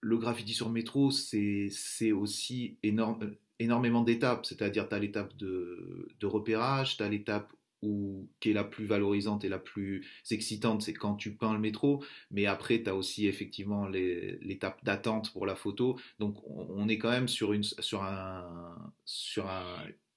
[0.02, 6.26] le graffiti sur métro, c'est aussi énorme énormément d'étapes, c'est-à-dire tu as l'étape de, de,
[6.28, 10.94] repérage, tu as l'étape où, qui est la plus valorisante et la plus excitante, c'est
[10.94, 15.56] quand tu peins le métro, mais après tu as aussi effectivement l'étape d'attente pour la
[15.56, 19.66] photo, donc on, est quand même sur, une, sur, un, sur un,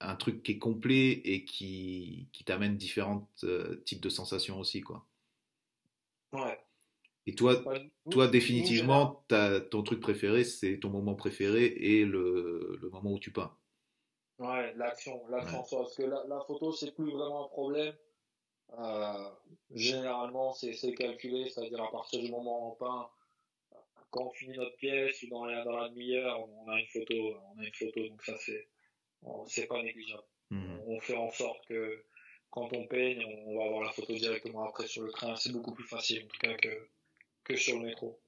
[0.01, 4.81] un truc qui est complet et qui, qui t'amène différents euh, types de sensations aussi.
[4.81, 5.07] Quoi.
[6.33, 6.59] Ouais.
[7.27, 7.63] Et toi,
[8.11, 9.25] toi définitivement,
[9.71, 13.55] ton truc préféré, c'est ton moment préféré et le, le moment où tu peins.
[14.39, 17.95] Ouais, l'action, l'action Parce que la, la photo, c'est plus vraiment un problème.
[18.79, 19.31] Euh,
[19.75, 23.11] généralement, c'est calculé, c'est-à-dire à partir du moment où on peint,
[24.11, 27.15] quand on finit notre pièce ou dans la, dans la demi-heure, on a une photo,
[27.55, 28.67] on a une photo, donc ça c'est,
[29.47, 30.23] c'est pas négligeable.
[30.51, 30.79] Mmh.
[30.87, 32.05] On fait en sorte que
[32.51, 35.37] quand on peigne, on va avoir la photo directement après sur le train.
[35.37, 36.89] C'est beaucoup plus facile en tout cas que,
[37.45, 38.21] que sur le métro.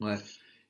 [0.00, 0.16] Ouais.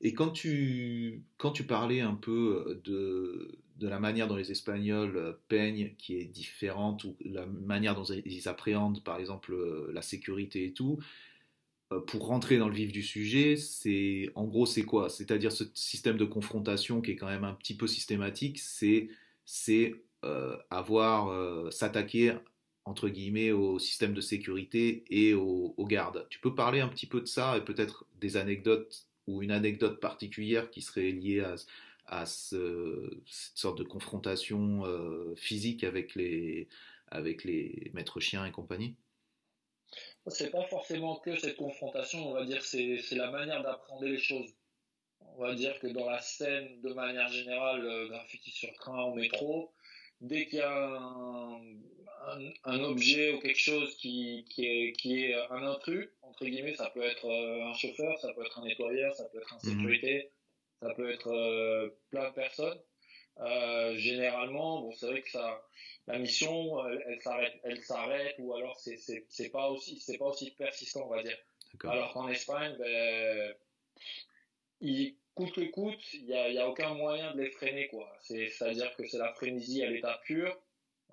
[0.01, 5.39] Et quand tu, quand tu parlais un peu de, de la manière dont les Espagnols
[5.49, 9.55] peignent, qui est différente, ou la manière dont ils appréhendent, par exemple,
[9.93, 10.99] la sécurité et tout,
[11.93, 15.11] euh, pour rentrer dans le vif du sujet, c'est en gros c'est quoi?
[15.11, 19.09] C'est-à-dire ce système de confrontation qui est quand même un petit peu systématique, c'est
[19.53, 22.37] c'est euh, avoir euh, s'attaquer
[22.85, 26.27] entre guillemets, au système de sécurité et aux, gardes.
[26.31, 30.01] Tu peux parler un petit peu de ça et peut-être des anecdotes ou une anecdote
[30.01, 31.55] particulière qui serait liée à,
[32.07, 36.69] à ce, cette sorte de confrontation euh, physique avec les,
[37.09, 38.97] avec les maîtres chiens et compagnie?
[40.27, 44.51] C'est pas forcément que cette confrontation, on va dire, c'est la manière d'apprendre les choses.
[45.37, 49.15] On va dire que dans la scène, de manière générale, euh, graffiti sur train ou
[49.15, 49.73] métro,
[50.21, 51.61] dès qu'il y a un,
[52.65, 56.91] un, objet ou quelque chose qui, qui, est, qui est un intrus, entre guillemets, ça
[56.91, 59.79] peut être euh, un chauffeur, ça peut être un nettoyeur, ça peut être un mhm.
[59.79, 60.31] sécurité,
[60.83, 62.79] ça peut être euh, plein de personnes.
[63.39, 65.63] Euh, généralement, bon, c'est vrai que ça,
[66.07, 70.27] la mission, elle, s'arrête, elle s'arrête, ou alors c'est, c'est, c'est pas aussi, c'est pas
[70.27, 71.39] aussi persistant, on va dire.
[71.85, 73.55] Alors qu'en Espagne, ben,
[74.81, 77.91] il, coûte que coûte, il n'y a, y a, aucun moyen de les freiner,
[78.21, 80.61] c'est-à-dire que c'est la frénésie à l'état pur.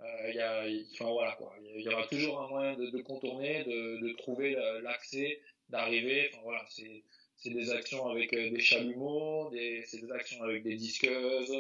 [0.02, 1.56] Euh, y a, enfin, voilà, quoi.
[1.76, 6.30] Il y aura toujours un moyen de, contourner, de, trouver l'accès, d'arriver.
[6.32, 7.04] Enfin, voilà, c'est,
[7.50, 9.50] des actions avec euh, des chalumeaux,
[9.86, 11.56] c'est des actions avec des disqueuses,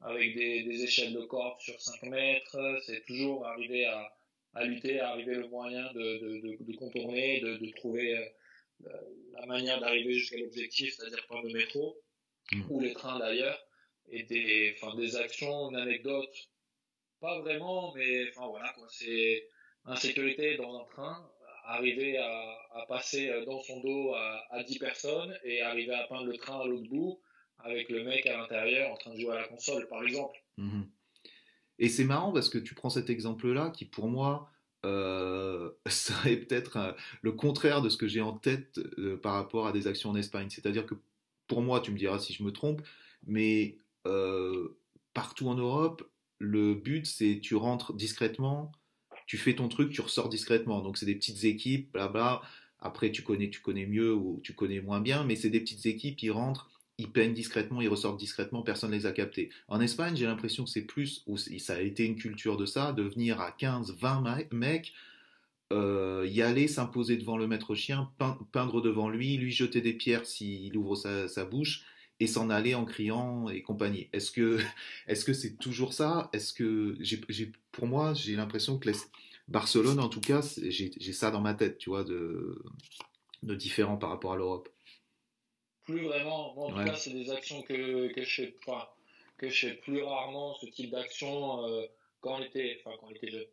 [0.00, 2.80] avec des, échelles de corde sur 5 mètres.
[2.86, 4.16] C'est toujours arriver à,
[4.54, 8.24] à lutter, arriver le moyen de, contourner, de, de trouver euh,
[9.32, 11.96] la manière d'arriver jusqu'à l'objectif, c'est-à-dire prendre le métro
[12.52, 12.62] mm.
[12.68, 13.58] ou les trains d'ailleurs,
[14.08, 16.34] et des, enfin, des actions, une anecdote,
[17.20, 19.48] pas vraiment, mais enfin voilà quoi, c'est
[19.84, 21.30] insécurité dans un train,
[21.64, 26.26] arriver à, à, passer dans son dos à, à 10 personnes et arriver à peindre
[26.26, 27.20] le train à l'autre bout
[27.58, 30.36] avec le mec à l'intérieur en train de jouer à la console par exemple.
[30.58, 30.88] Mm-hmm.
[31.78, 34.50] Et c'est marrant parce que tu prends cet exemple-là qui pour moi
[34.86, 39.72] euh, serait peut-être le contraire de ce que j'ai en tête euh, par rapport à
[39.72, 40.48] des actions en Espagne.
[40.50, 40.94] C'est-à-dire que
[41.46, 42.82] pour moi, tu me diras si je me trompe,
[43.26, 44.76] mais euh,
[45.14, 48.72] partout en Europe, le but c'est tu rentres discrètement,
[49.26, 50.80] tu fais ton truc, tu ressors discrètement.
[50.80, 52.42] Donc c'est des petites équipes, blabla.
[52.78, 55.84] Après tu connais, tu connais mieux ou tu connais moins bien, mais c'est des petites
[55.86, 56.69] équipes, ils rentrent,
[57.00, 59.50] ils peignent discrètement, ils ressortent discrètement, personne ne les a captés.
[59.68, 62.92] En Espagne, j'ai l'impression que c'est plus, ou ça a été une culture de ça,
[62.92, 64.92] de venir à 15, 20 mecs,
[65.72, 68.10] euh, y aller, s'imposer devant le maître chien,
[68.52, 71.84] peindre devant lui, lui jeter des pierres s'il ouvre sa, bouche,
[72.18, 74.08] et s'en aller en criant et compagnie.
[74.12, 74.58] Est-ce que
[75.06, 76.28] est-ce que c'est toujours ça?
[76.34, 76.98] Est-ce que
[77.72, 78.90] pour moi, j'ai l'impression que
[79.48, 82.62] Barcelone, en tout cas, j'ai, ça dans ma tête, tu vois, de
[83.42, 84.68] différent par rapport à l'Europe
[85.90, 86.58] plus vraiment.
[86.58, 88.54] en tout cas, c'est des actions que, que, je fais,
[89.36, 91.86] que je fais plus rarement, ce type d'action, euh,
[92.20, 93.46] quand on était, enfin, quand on était jeune.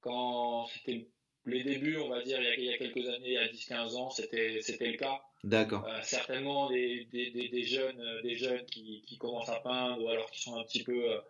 [0.00, 1.08] Quand c'était
[1.46, 4.10] les débuts, on va dire, il y a, quelques années, il y a 10-15 ans,
[4.10, 5.20] c'était, c'était le cas.
[5.42, 5.86] D'accord.
[5.86, 10.08] Euh, certainement des, des, des, jeunes, euh, des jeunes qui, qui, commencent à peindre ou
[10.08, 11.20] alors qui sont un petit peu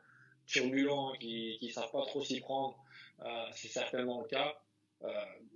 [0.46, 2.77] turbulents, qui ne savent pas trop s'y prendre,
[3.53, 4.57] c'est certainement le cas.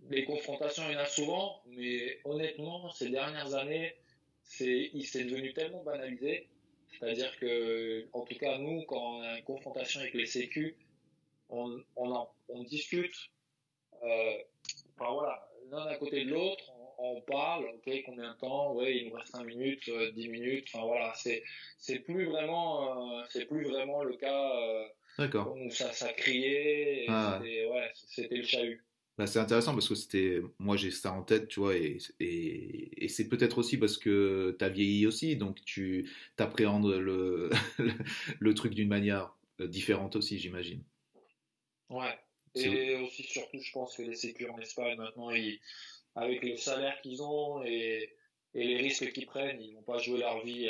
[0.09, 3.97] les confrontations, il y en a souvent, mais honnêtement, ces dernières années,
[4.45, 6.49] c'est, il s'est devenu tellement banalisé.
[6.99, 10.77] C'est-à-dire que, en tout cas, nous, quand on a une confrontation avec les sécu,
[11.49, 13.17] on, on, on discute,
[14.03, 14.37] euh,
[14.97, 16.65] enfin voilà, l'un à côté de l'autre,
[16.99, 20.69] on, parle, ok, combien de temps, ouais, il nous reste 5 minutes, 10 euh, minutes,
[20.73, 21.43] enfin voilà, c'est,
[21.79, 24.87] c'est plus vraiment, euh, c'est plus vraiment le cas, euh,
[25.19, 25.55] D'accord.
[25.57, 27.41] où ça, ça criait, ah.
[27.43, 28.85] c'était, ouais, c'était le chahut.
[29.17, 33.07] Bah, c'est intéressant parce que c'était, moi j'ai ça en tête, tu vois, et, et,
[33.09, 37.49] c'est peut-être aussi parce que tu as vieilli aussi, donc tu appréhendes le,
[38.41, 40.83] le, truc d'une manière euh, différente aussi, j'imagine.
[41.91, 42.19] Ouais,
[42.57, 45.31] et aussi surtout, je pense que les sécurités en Espagne maintenant,
[46.17, 48.17] avec le salaire qu'ils ont et,
[48.55, 50.69] et, les risques qu'ils prennent, ils vont pas jouer leur vie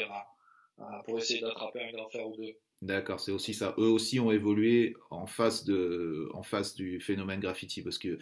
[1.04, 2.54] pour essayer d'attraper un grand ou deux.
[2.82, 3.74] D'accord, c'est aussi ça.
[3.78, 8.18] Eux aussi ont évolué en face, de, en face du phénomène graffiti parce que,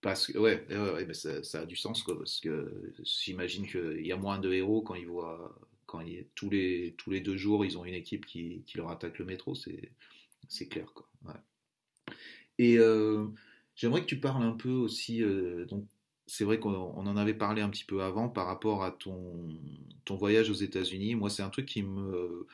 [0.00, 4.38] parce ouais, ouais, ça, a du sens quoi, parce que j'imagine qu'il y a moins
[4.38, 6.04] de héros quand ils voient, quand
[6.34, 9.24] tous, les, tous les deux jours ils ont une équipe qui, qui leur attaque le
[9.24, 11.08] métro, c'est clair quoi.
[12.58, 13.26] Et euh,
[13.74, 15.66] j'aimerais que tu parles un peu aussi, euh,
[16.32, 19.50] c'est vrai qu'on en avait parlé un petit peu avant par rapport à ton,
[20.06, 21.14] ton voyage aux États-Unis.
[21.14, 22.46] Moi, c'est un truc qui me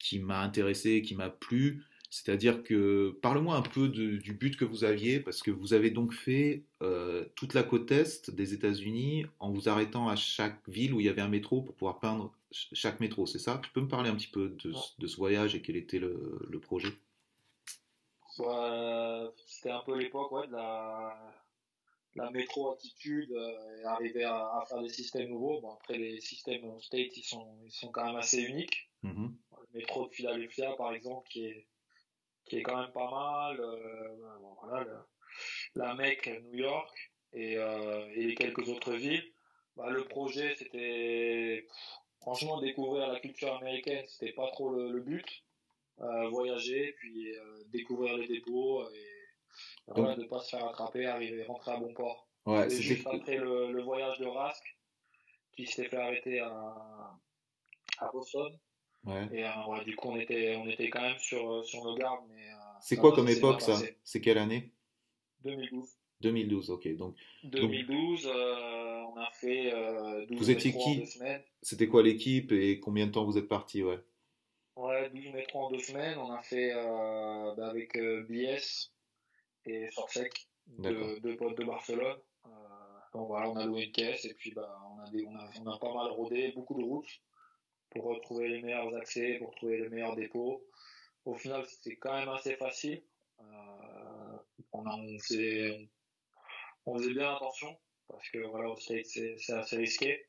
[0.00, 1.84] qui m'a intéressé, qui m'a plu.
[2.10, 6.12] C'est-à-dire que, parle-moi un peu du but que vous aviez, parce que vous avez donc
[6.12, 10.98] fait euh, toute la côte est des États-Unis en vous arrêtant à chaque ville où
[10.98, 13.60] il y avait un métro pour pouvoir peindre chaque métro, c'est ça?
[13.62, 16.92] Tu peux me parler un petit peu de, ce voyage et quel était le, projet?
[19.46, 21.45] C'était un peu l'époque de la,
[22.30, 25.60] métro attitude euh, et arriver à, faire des systèmes nouveaux.
[25.60, 28.90] Bon, après, les systèmes state, ils sont, ils sont quand même assez uniques.
[29.02, 29.28] Mmh
[29.72, 31.66] le métro de Philadelphia, par exemple, qui est,
[32.44, 33.60] qui est quand même pas mal.
[33.60, 34.16] Euh,
[34.62, 35.06] voilà,
[35.74, 39.32] la Mecque, New York et, euh, et quelques autres villes.
[39.76, 41.66] Bah, le projet, c'était
[42.20, 45.44] franchement découvrir la culture américaine, c'était pas trop le, but.
[46.00, 47.32] Euh, voyager, puis
[47.68, 49.15] découvrir les dépôts et
[49.88, 52.28] voilà, ne pas se faire attraper, arriver, rentrer à bon port.
[52.46, 54.62] Ouais, juste après le, le, voyage de Rask,
[55.56, 57.18] qui s'était fait arrêter à,
[57.98, 58.56] à Boston.
[59.32, 62.28] Et euh, du coup, on était, on était quand même sur, euh, sur nos gardes.
[62.30, 64.72] Euh, c'est quoi comme époque ça C'est quelle année
[65.44, 65.88] 2012.
[66.22, 66.96] 2012, ok.
[66.96, 69.70] Donc, 2012, on a fait
[70.28, 71.04] 12 vous étiez qui
[71.62, 73.98] C'était quoi l'équipe et combien de temps vous êtes parti ouais?
[74.76, 76.18] ouais, 12 métros en deux semaines.
[76.18, 77.96] On a fait bah, avec
[78.28, 78.90] BS
[79.66, 80.32] et Sorsec,
[80.78, 82.18] deux, deux potes de Barcelone.
[83.12, 85.66] donc voilà, on a loué une caisse et puis bah, on, a on, a, on
[85.66, 87.20] a pas mal rodé, beaucoup de routes
[87.90, 90.64] pour retrouver les meilleurs accès, pour trouver les meilleurs dépôts.
[91.24, 93.02] Au final, c'était quand même assez facile.
[93.40, 94.38] Euh,
[94.72, 95.88] on, a, on, faisait,
[96.86, 97.76] on, faisait, bien attention
[98.08, 99.04] parce que voilà, au c'est
[99.50, 100.26] assez risqué,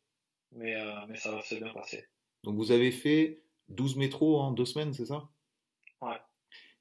[0.52, 2.06] mais, euh, mais ça s'est bien passé.
[2.43, 5.30] Donc vous avez fait 12 métros en deux semaines, c'est ça?
[6.02, 6.17] Ouais.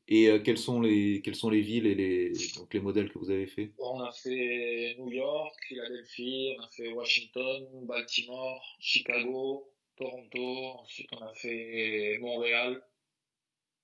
[0.08, 3.18] Et euh, quelles, sont les, quelles sont les villes et les, donc les modèles que
[3.18, 3.72] vous avez fait?
[3.78, 11.22] On a fait New York, Philadelphie, on a fait Washington, Baltimore, Chicago, Toronto, ensuite on
[11.24, 12.82] a fait Montréal,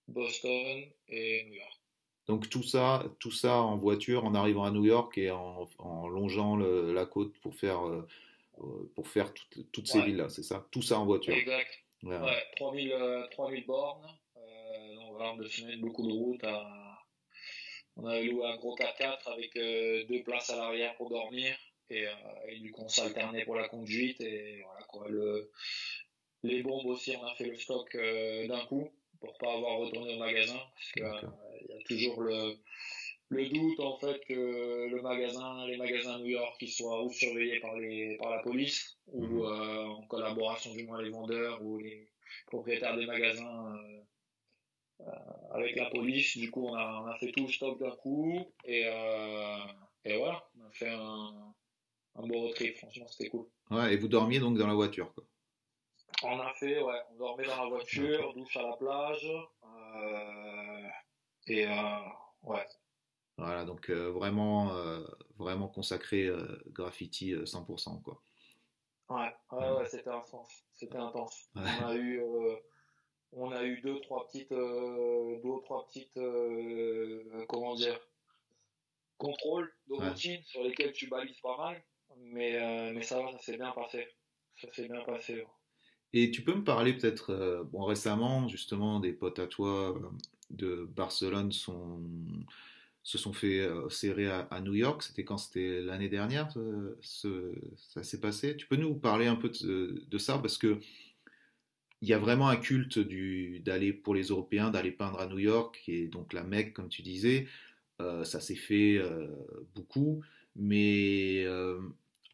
[0.07, 1.81] Boston et New York.
[2.29, 5.67] Donc tout ça, tout ça en voiture, en arrivant à New York et en,
[6.09, 8.07] longeant la côte pour faire, euh,
[8.95, 9.33] pour faire
[9.73, 10.65] toutes ces villes-là, c'est ça?
[10.71, 11.35] Tout ça en voiture.
[11.35, 11.83] Exact.
[12.05, 12.19] Ouais,
[12.57, 12.95] 3000,
[13.33, 14.07] 3000 euh, bornes,
[15.13, 16.45] euh, vraiment deux semaines, beaucoup de routes.
[17.97, 19.55] On a loué un gros 4x4 avec
[20.09, 21.55] deux places à l'arrière pour dormir
[21.91, 22.07] et,
[22.49, 25.07] et du coup on s'alternait pour la conduite et voilà quoi.
[25.09, 25.51] Le,
[26.43, 28.89] les bombes aussi, on a fait le stock euh, d'un coup
[29.21, 32.57] pour pas avoir retourné au magasin parce qu'il euh, y a toujours le,
[33.29, 37.61] le doute en fait que le magasin, les magasins New York, qui soient ou surveillés
[37.61, 39.43] par les par la police ou mhm.
[39.43, 42.09] euh, en collaboration du moins les vendeurs ou les
[42.47, 44.03] propriétaires des magasins euh, euh,
[45.53, 46.37] avec la police.
[46.37, 48.83] Du coup, on a, on a fait tout le stock d'un coup et,
[50.05, 51.55] et voilà, on a fait un,
[52.17, 52.77] un beau road trip.
[52.77, 53.47] Franchement, c'était cool.
[53.71, 55.25] Ouais, et vous dormiez donc dans la voiture quoi.
[56.25, 59.29] On a fait, ouais, on dormait dans la voiture, douche à la plage.
[61.49, 62.67] et ouais,
[63.39, 65.05] voilà, donc euh, vraiment, euh,
[65.37, 68.03] vraiment consacré euh, graffiti 100%.
[68.03, 68.23] Quoi.
[69.09, 70.65] Ouais, ouais, c'était intense.
[70.75, 71.51] C'était intense.
[71.57, 72.23] On a eu,
[73.33, 76.19] on a eu deux, trois petites, deux, trois petites,
[77.49, 77.99] comment dire,
[79.19, 81.83] contrôles de routine sur lesquels tu balises pas mal.
[82.19, 84.07] Mais, mais ça va, ça s'est bien passé.
[84.57, 85.45] Ça s'est bien passé.
[86.13, 89.99] Et tu peux me parler peut-être, bon, récemment, justement, des potes à toi
[90.51, 92.01] de Barcelone sont
[93.03, 95.03] se sont fait euh, serrer à, New York.
[95.03, 95.39] C'était quand?
[95.39, 96.49] C'était l'année dernière
[97.01, 98.57] ce, ça s'est passé.
[98.57, 100.39] Tu peux nous parler un peu de, ça?
[100.39, 100.81] Parce que
[102.03, 105.83] il y a vraiment un culte d'aller pour les Européens d'aller peindre à New York
[105.89, 107.47] et donc la Mecque comme tu disais.
[108.01, 109.29] Euh, ça s'est fait euh,
[109.75, 110.23] beaucoup,
[110.57, 111.47] mais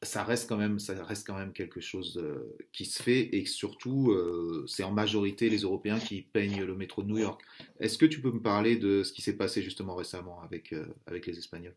[0.03, 3.45] ça reste quand même, ça reste quand même quelque chose euh, qui se fait et
[3.47, 7.43] surtout, euh, c'est en majorité les Européens qui peignent le métro de New York.
[7.81, 10.87] Est-ce que tu peux me parler de ce qui s'est passé justement récemment avec, euh,
[11.07, 11.75] avec les Espagnols?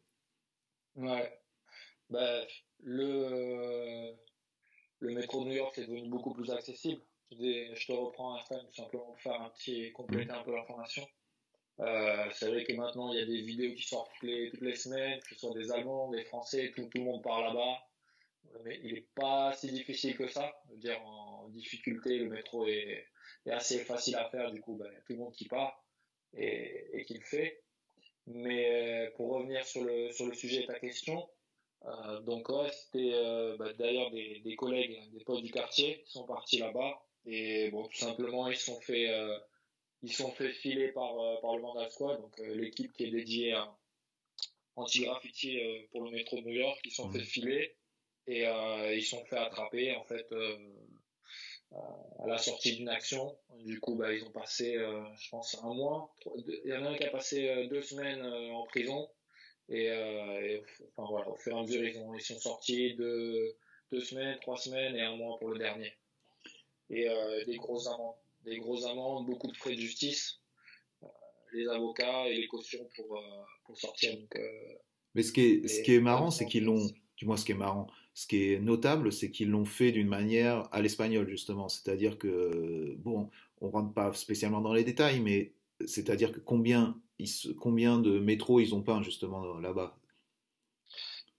[0.96, 1.32] Ouais.
[2.10, 2.42] Bah,
[2.84, 4.12] le,
[5.00, 7.02] le métro de New York est devenu beaucoup plus accessible.
[7.32, 11.08] Je te reprends un tout simplement pour faire un petit compléter un peu l'information.
[11.78, 14.76] c'est vrai que maintenant il y a des vidéos qui sortent toutes les, toutes les
[14.76, 17.80] semaines, que ce soit des Allemands, des Français, tout, tout le monde part là-bas
[18.64, 20.54] mais il n'est pas si difficile que ça.
[20.68, 23.08] Je veux dire, en difficulté, le métro est,
[23.48, 25.84] assez facile à faire, du coup, ben, tout le monde qui part
[26.34, 27.64] et, et qui le fait.
[28.28, 31.28] Mais euh, pour revenir sur le, sur le sujet de ta question,
[31.86, 36.26] euh, donc c'était euh, ben, d'ailleurs des, des, collègues, des potes du quartier qui sont
[36.26, 39.10] partis là-bas et bon, tout simplement ils sont fait
[40.04, 43.76] ils sont fait filer par, par le Vandal Squad, donc l'équipe qui est dédiée à
[44.76, 45.60] anti-graffiti
[45.92, 47.14] pour le métro de New York, ils sont mmh.
[47.14, 47.76] fait filer
[48.28, 50.58] et euh, ils sont fait attraper en fait euh,
[52.20, 53.38] à la sortie d'une action.
[53.60, 56.14] Du coup, bah, ils ont passé, euh, je pense, un mois.
[56.36, 59.10] Il y en a un qui a passé deux semaines en prison.
[59.70, 59.90] Et,
[60.96, 63.56] enfin voilà, au fur et à mesure, ils, ont, ils sont sortis de
[63.92, 65.94] deux semaines, trois semaines et un mois pour le dernier.
[66.94, 67.08] Et
[67.48, 70.42] des grosses amendes, des grosses amendes, beaucoup de frais de justice,
[71.54, 73.24] les avocats et les cautions pour,
[73.66, 74.18] pour sortir.
[74.18, 74.38] Donc,
[75.16, 77.54] Mais ce qui est, ce qui est marrant, c'est qu'ils l'ont, du moins ce qui
[77.54, 81.70] est marrant, ce qui est notable, c'est qu'ils l'ont fait d'une manière à l'espagnol, justement.
[81.70, 83.30] C'est-à-dire que, bon,
[83.62, 85.54] on ne rentre pas spécialement dans les détails, mais
[85.86, 87.00] c'est-à-dire que combien,
[87.58, 89.98] combien de métros ils ont peint, justement, là-bas?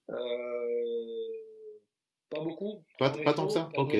[0.08, 0.14] Euh,
[2.30, 2.82] Pas beaucoup.
[2.98, 3.68] Pas, tant que ça?
[3.76, 3.96] Ok.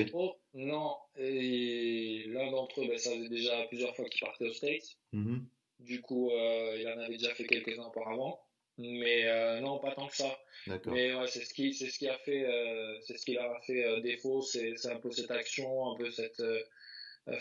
[0.53, 4.97] Non, et l'un d'entre eux, ben, ça faisait déjà plusieurs fois qu'il partait aux States.
[5.13, 5.41] Mm-hmm.
[5.79, 8.39] Du coup, euh, il en avait déjà fait quelques-uns auparavant.
[8.77, 10.39] Mais euh, non, pas tant que ça.
[10.67, 13.59] Mais ouais, c'est ce qui, c'est ce qui a fait, euh, c'est ce qui a
[13.61, 16.41] fait défaut, c'est, un peu cette action, un peu cette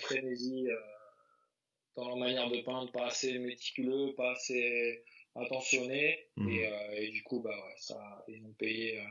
[0.00, 0.68] frénésie
[1.96, 6.50] dans leur manière de peindre, pas assez méticuleux, pas assez attentionné, mhm.
[6.50, 9.02] et, et, du coup, bah ouais, ça, ils ont payé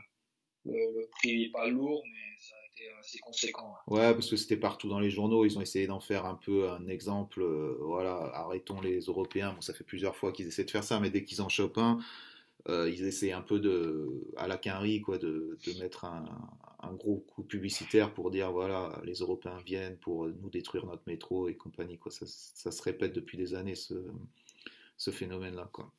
[0.64, 2.56] le, le, prix pas lourd, mais ça
[2.98, 3.74] assez conséquent.
[3.86, 4.12] Ouais.
[4.12, 6.86] parce que c'était partout dans les journaux, ils ont essayé d'en faire un peu un
[6.86, 7.44] exemple,
[7.80, 11.10] voilà, arrêtons les Européens, bon, ça fait plusieurs fois qu'ils essaient de faire ça, mais
[11.10, 11.98] dès qu'ils en chopent un,
[12.68, 16.24] euh, ils essaient un peu de, à la quinri, quoi, de, de mettre un,
[16.80, 21.48] un, gros coup publicitaire pour dire voilà, les Européens viennent pour nous détruire notre métro
[21.48, 21.98] et compagnie.
[21.98, 22.12] Quoi.
[22.12, 23.94] Ça, ça se répète depuis des années, ce,
[24.96, 25.68] ce phénomène-là.
[25.72, 25.92] Quoi.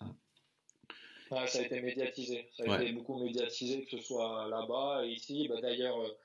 [1.48, 2.48] ça a été médiatisé.
[2.56, 5.50] Ça a été beaucoup médiatisé, que ce soit là-bas et ici.
[5.50, 6.18] Bah, D'ailleurs, euh,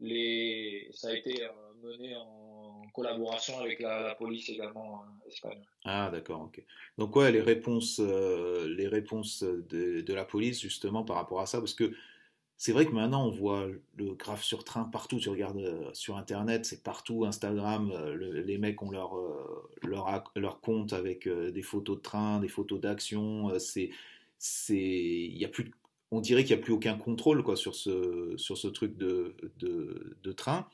[0.00, 0.88] les...
[0.92, 1.48] ça a été euh,
[1.82, 5.64] mené en collaboration avec la, police également euh, espagnole.
[5.84, 6.62] Ah d'accord, ok.
[6.98, 11.46] Donc ouais, les réponses, euh, les réponses de, de, la police justement par rapport à
[11.46, 11.92] ça, parce que
[12.56, 15.18] c'est vrai que maintenant on voit le graphe sur train partout.
[15.18, 17.24] Tu regardes sur internet, c'est partout.
[17.24, 19.14] Instagram, les mecs ont leur
[19.82, 23.58] leur, leur compte avec des photos de train, des photos d'action.
[23.58, 23.90] c'est
[24.36, 25.70] c'est il y a plus
[26.10, 29.36] on dirait qu'il n'y a plus aucun contrôle quoi, sur, ce, sur ce truc de,
[29.58, 30.68] de, de train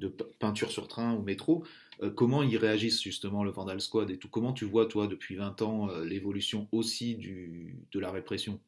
[0.00, 1.64] de peinture sur train ou métro,
[2.02, 4.28] euh, comment ils réagissent justement le Vandal Squad et tout?
[4.28, 8.60] Comment tu vois, toi, depuis 20 ans, euh, l'évolution aussi du, de la répression?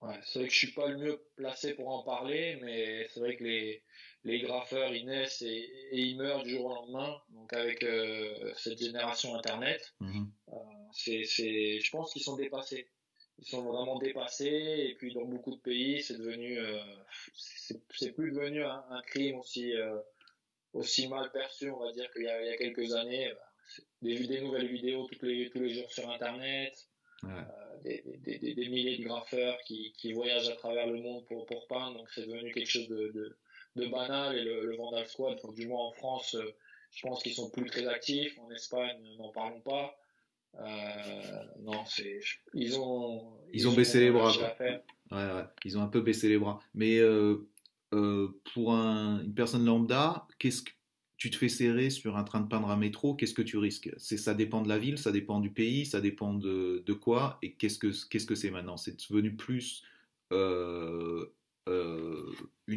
[0.00, 3.20] Ouais, C'est vrai que je suis pas le mieux placé pour en parler, mais c'est
[3.20, 3.82] vrai que les,
[4.24, 8.80] les graffeurs, ils naissent et, ils meurent du jour au lendemain, donc avec euh, cette
[8.80, 9.94] génération Internet.
[10.92, 12.88] C'est, je pense qu'ils sont dépassés.
[13.42, 14.86] Ils sont vraiment dépassés.
[14.88, 16.78] Et puis dans beaucoup de pays, c'est devenu, euh,
[17.34, 19.98] c'est, plus devenu un, crime aussi, euh,
[20.72, 23.32] aussi mal perçu, on va dire qu'il y a, il y a quelques années.
[24.00, 26.88] Des, des, nouvelles vidéos tous les, tous les jours sur Internet.
[27.84, 31.66] des, des, des, milliers de graffeurs qui, qui, voyagent à travers le monde pour, pour
[31.66, 33.36] peindre, donc c'est devenu quelque chose de, de,
[33.76, 36.36] de banal et le, le Vandal Squad, du moins en France,
[36.92, 38.38] je pense qu'ils sont plus très actifs.
[38.38, 39.96] En Espagne, n'en parlons pas.
[40.60, 42.20] Euh, non, c'est
[42.54, 44.32] ils ont ils, ont, baissé les bras.
[44.60, 46.60] Ouais, ouais, ils ont un peu baissé les bras.
[46.74, 47.48] Mais euh,
[47.94, 50.70] euh, pour un, une personne lambda, qu'est-ce que
[51.16, 53.90] tu te fais serrer sur un train de peindre un métro Qu'est-ce que tu risques?
[53.96, 57.38] C'est ça dépend de la ville, ça dépend du pays, ça dépend de, de quoi?
[57.42, 58.76] Et qu'est-ce que qu'est-ce que c'est maintenant?
[58.76, 59.82] C'est devenu plus
[60.30, 61.28] une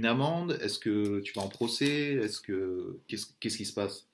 [0.06, 0.58] amende?
[0.62, 2.14] Est-ce que tu vas en procès?
[2.14, 4.08] Est-ce que qu'est-ce qu'est-ce qui se passe?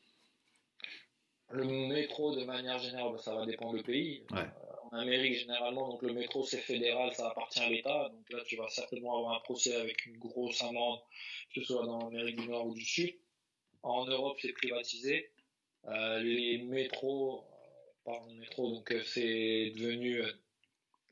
[1.54, 4.24] Le métro, de manière générale, ça va dépendre du pays.
[4.34, 4.44] Euh,
[4.92, 8.10] en Amérique, généralement, donc le métro, c'est fédéral, ça appartient à l'État.
[8.10, 11.00] Donc là, tu vas certainement avoir un procès avec une grosse amende,
[11.54, 13.14] que ce soit dans l'Amérique du Nord ou du Sud.
[13.84, 15.32] En Europe, c'est privatisé.
[15.86, 20.22] Euh, les métros, euh, pardon, métro, donc c'est devenu,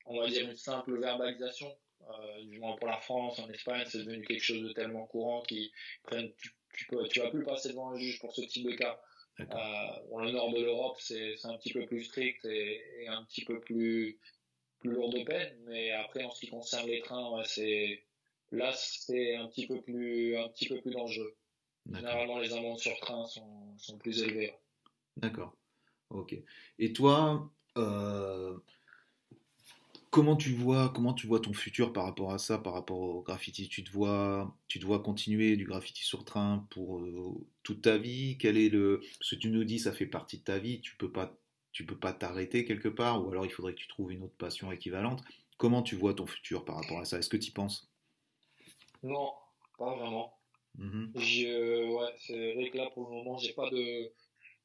[0.06, 1.76] on va dire, une simple verbalisation.
[2.44, 5.72] du moins pour la France, en Espagne, c'est devenu quelque chose de tellement courant qui
[6.04, 8.74] prennent, tu, tu, peux, tu vas plus passer devant un juge pour ce type de
[8.74, 9.00] cas.
[9.40, 13.60] Euh, le nord de l'Europe, c'est un petit peu plus strict et, un petit peu
[13.60, 14.20] plus,
[14.80, 15.56] plus lourd de peine.
[15.68, 18.04] Mais après, en ce qui concerne les trains, c'est
[18.52, 21.36] là, c'est un petit peu plus, un petit peu plus dangereux.
[21.92, 24.54] Généralement, les amendes sur train sont, sont plus élevées.
[25.18, 25.56] D'accord.
[26.10, 26.36] Ok.
[26.78, 28.58] Et toi, euh,
[30.12, 33.22] Comment tu vois, comment tu vois ton futur par rapport à ça, par rapport au
[33.22, 33.68] graffiti?
[33.70, 38.38] Tu te vois, tu dois continuer du graffiti sur train pour euh, toute ta vie?
[38.40, 40.82] Quel est le, ce que tu nous dis, ça fait partie de ta vie.
[40.82, 41.38] Tu peux pas,
[41.72, 44.34] tu peux pas t'arrêter quelque part, ou alors il faudrait que tu trouves une autre
[44.36, 45.24] passion équivalente.
[45.58, 47.20] Comment tu vois ton futur par rapport à ça?
[47.20, 47.88] Est-ce que tu y penses?
[49.04, 49.34] Non,
[49.78, 50.34] pas vraiment.
[50.78, 54.12] Mmh ouais, c'est vrai que là pour le moment, j'ai pas de,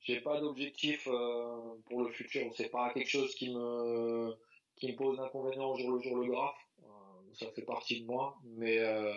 [0.01, 2.53] j'ai pas d'objectif euh, pour le futur.
[2.57, 4.35] C'est pas quelque chose qui me
[4.77, 6.69] qui me pose d'inconvénients au jour le jour le graphe.
[6.83, 9.13] Euh, ça fait partie de moi, mais euh,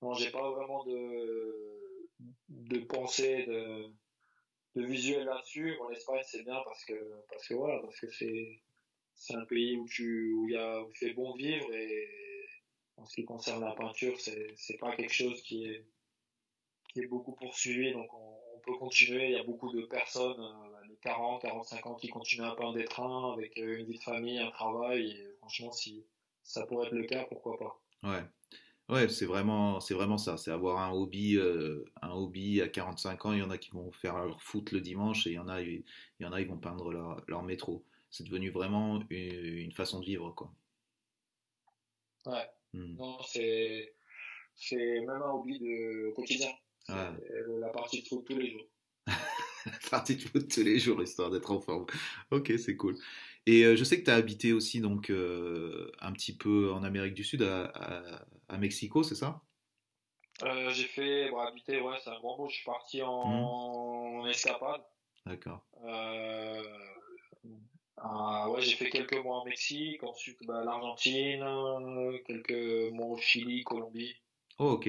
[0.00, 2.08] non, j'ai pas vraiment de,
[2.48, 3.92] de pensée, de,
[4.76, 5.76] de visuel là-dessus.
[5.80, 6.94] En Espagne, c'est bien parce que,
[7.28, 8.62] parce que voilà, parce que c'est,
[9.14, 12.08] c'est un pays où tu, où il y a, où fait bon vivre et
[12.96, 15.86] en ce qui concerne la peinture, c'est, c'est pas quelque chose qui est,
[16.92, 19.24] qui est beaucoup poursuivi, donc on, peut continuer.
[19.24, 22.84] Il y a beaucoup de personnes euh, 40, 45 ans qui continuent à peindre des
[22.84, 25.10] trains avec euh, une vie de famille, un travail.
[25.10, 26.04] Et franchement, si
[26.42, 27.80] ça pourrait être le cas, pourquoi pas.
[28.02, 28.22] Ouais.
[28.88, 30.36] Ouais, c'est vraiment, c'est vraiment ça.
[30.36, 33.32] C'est avoir un hobby, euh, un hobby à 45 ans.
[33.32, 35.48] Il y en a qui vont faire leur foot le dimanche et il y en
[35.48, 35.84] a, il
[36.20, 37.84] y en a, ils vont peindre leur, leur métro.
[38.10, 40.52] C'est devenu vraiment une, façon de vivre, quoi.
[42.26, 42.48] Ouais.
[42.74, 42.96] Hmm.
[42.96, 43.94] Non, c'est,
[44.54, 46.50] c'est même un hobby de quotidien.
[46.88, 48.66] La partie de foot tous les jours.
[49.90, 51.86] partie de foot tous les jours, histoire d'être en forme.
[52.30, 52.96] Ok, c'est cool.
[53.46, 56.84] Et euh, je sais que tu as habité aussi donc euh, un petit peu en
[56.84, 57.72] Amérique du Sud, à,
[58.48, 59.40] à, Mexico, c'est ça?
[60.42, 62.48] Euh, J'ai fait, bon, habiter, ouais, c'est un grand mot.
[62.48, 64.28] Je suis parti en, mmh.
[64.28, 64.82] escapade.
[65.26, 65.66] D'accord.
[65.82, 66.62] ouais,
[68.60, 71.44] j'ai fait quelques mois en Mexique, ensuite bah, l'Argentine,
[72.26, 74.14] quelques mois au Chili, Colombie.
[74.58, 74.88] Oh, ok.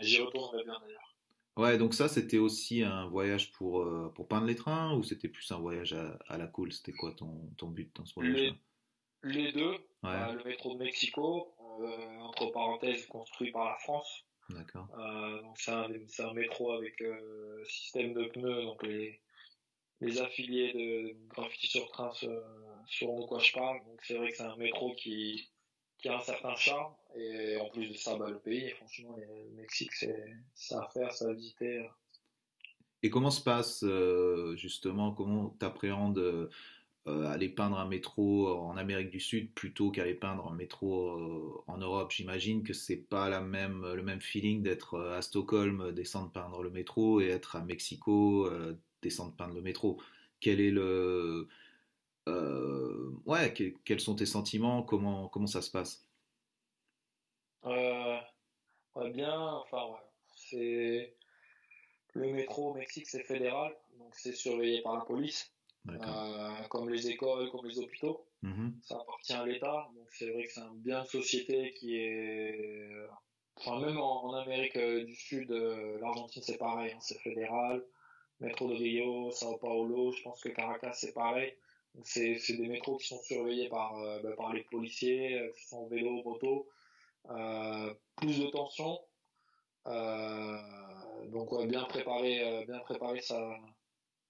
[0.00, 1.09] J'y retournerai bien d'ailleurs.
[1.56, 5.28] Ouais, donc ça, c'était aussi un voyage pour, euh, pour peindre les trains ou c'était
[5.28, 5.94] plus un voyage
[6.28, 6.72] à, la cool?
[6.72, 8.54] C'était quoi ton, ton but dans ce voyage
[9.22, 9.74] les, deux.
[10.04, 14.24] Euh, le métro de Mexico, euh, entre parenthèses, construit par la France.
[14.48, 14.88] D'accord.
[15.42, 15.86] donc c'est un,
[16.26, 17.00] un, métro avec
[17.68, 19.20] système de pneus, donc les,
[20.00, 22.10] les affiliés de Graffiti sur train
[22.88, 23.78] sauront de quoi je parle.
[23.84, 25.48] Donc c'est vrai que c'est un métro qui,
[26.00, 26.92] qui a un certain charme.
[27.16, 31.12] Et en plus de ça, bah, le pays, franchement, le Mexique, c'est ça à faire,
[31.12, 31.86] ça à visiter.
[33.02, 36.48] Et comment se passe euh, justement, comment tu appréhendes euh,
[37.06, 41.78] aller peindre un métro en Amérique du Sud plutôt qu'aller peindre un métro euh, en
[41.78, 42.12] Europe?
[42.12, 46.70] J'imagine que c'est pas la même, le même feeling d'être à Stockholm, descendre peindre le
[46.70, 48.48] métro et être à Mexico,
[49.02, 50.00] descendre peindre le métro.
[50.40, 51.48] Quel est le,
[52.30, 53.52] euh, ouais,
[53.84, 54.82] quels sont tes sentiments?
[54.82, 56.06] Comment, comment ça se passe?
[57.64, 58.18] Euh,
[59.12, 59.98] Bien, enfin, ouais.
[60.36, 61.16] c'est
[62.14, 65.52] le métro au Mexique, c'est fédéral, donc c'est surveillé par la police,
[65.88, 68.26] euh, comme les écoles, comme les hôpitaux.
[68.42, 68.82] Mm-hmm.
[68.82, 72.90] Ça appartient à l'État, donc c'est vrai que c'est un bien de société qui est.
[73.56, 77.84] Enfin, même en, Amérique du Sud, l'Argentine c'est pareil, hein, c'est fédéral.
[78.40, 81.54] Métro de Rio, Sao Paulo, je pense que Caracas c'est pareil.
[82.04, 86.68] C'est des métros qui sont surveillés par, bah, par les policiers, qui sont vélo, moto.
[88.16, 88.98] plus de tension.
[91.30, 93.58] donc bien préparer, bien préparer sa,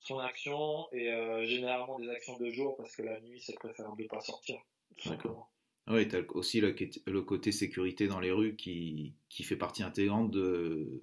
[0.00, 1.06] son action et
[1.46, 4.61] généralement des actions de jour parce que la nuit c'est préférable de ne pas sortir.
[5.06, 5.50] D'accord.
[5.88, 6.74] Oui, tu as aussi le,
[7.06, 11.02] le, côté sécurité dans les rues qui, qui fait partie intégrante de,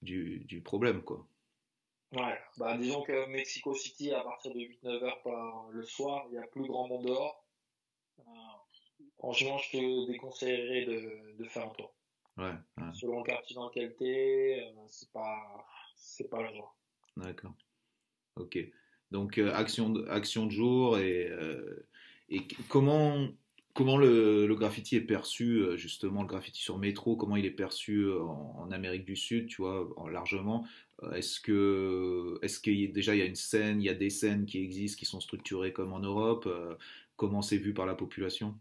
[0.00, 1.02] du, du, problème.
[1.02, 1.26] Quoi.
[2.12, 6.34] Ouais, bah, disons que Mexico City, à partir de 8-9 heures par le soir, il
[6.34, 7.46] y a plus grand monde dehors.
[8.18, 8.22] Euh,
[9.18, 11.94] franchement, je te déconseillerais de, de faire un tour.
[12.36, 12.52] Ouais,
[12.94, 16.74] Selon le quartier dans lequel tu es, euh, c'est pas, c'est pas la joie.
[17.16, 17.54] D'accord.
[18.36, 18.58] Ok.
[19.10, 21.30] Donc, euh, action, de, action de jour et,
[22.28, 23.28] et comment
[23.74, 28.04] comment le, graffiti est perçu, euh, justement, le graffiti sur métro, comment il est perçu
[28.04, 30.66] euh, en, Amérique du Sud, tu vois, largement
[31.02, 32.38] euh, Est-ce que,
[32.92, 35.20] déjà il y a une scène, il y a des scènes qui existent, qui sont
[35.20, 36.48] structurées comme en Europe
[37.16, 38.54] Comment c'est vu par la population?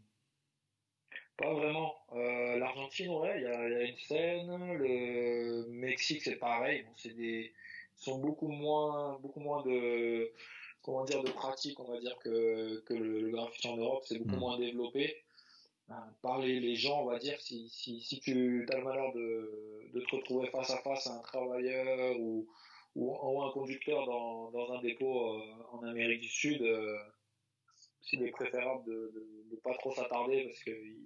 [1.38, 1.95] Pas vraiment.
[2.14, 4.78] L'Argentine, ouais, il y, a une scène.
[4.78, 6.86] Le Mexique, c'est pareil.
[6.95, 7.53] c'est
[7.95, 9.20] sont beaucoup moins
[9.64, 10.32] de
[10.82, 14.36] comment dire, de pratique, on va dire, que, que le, graffiti en Europe, c'est beaucoup
[14.36, 14.39] mm.
[14.39, 15.23] moins développé.
[15.89, 19.89] Euh, par les, gens, on va dire, si, si, si tu as le malheur de,
[19.93, 22.47] de, te retrouver face à face à un travailleur ou,
[22.95, 26.97] ou, un conducteur dans, dans un dépôt euh, en Amérique du Sud, euh,
[28.13, 30.97] il est préférable de ne pas trop s'attarder parce qu'il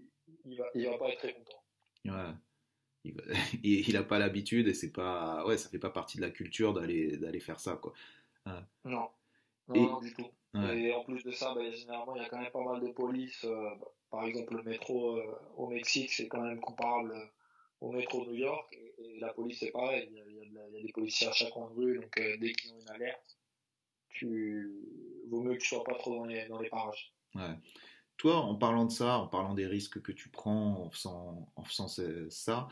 [0.46, 1.64] il va, il va pas être très content.
[2.06, 3.14] Ouais.
[3.64, 6.74] Il n'a pas l'habitude et c'est pas ouais ça fait pas partie de la culture
[6.74, 7.94] d'aller d'aller faire ça quoi.
[8.84, 9.10] Non.
[9.68, 10.30] Non, du tout.
[10.56, 12.92] Et en plus de ça, ben, généralement, il y a quand même pas mal de
[12.92, 13.44] police.
[13.44, 13.70] Euh,
[14.10, 17.26] par exemple, le métro euh, au Mexique, c'est quand même comparable euh,
[17.82, 18.74] au métro de New York.
[18.74, 20.10] Et, la police, c'est pareil.
[20.12, 22.00] Il y, a, des policiers à chaque coin de rue.
[22.00, 23.38] Donc, dès qu'ils ont une alerte,
[24.10, 24.72] tu
[25.30, 27.14] vaut mieux que tu sois pas trop dans les, dans les parages.
[27.34, 27.56] Ouais.
[28.18, 31.64] Toi, en parlant de ça, en parlant des risques que tu prends en faisant, en
[31.64, 32.68] faisant ça,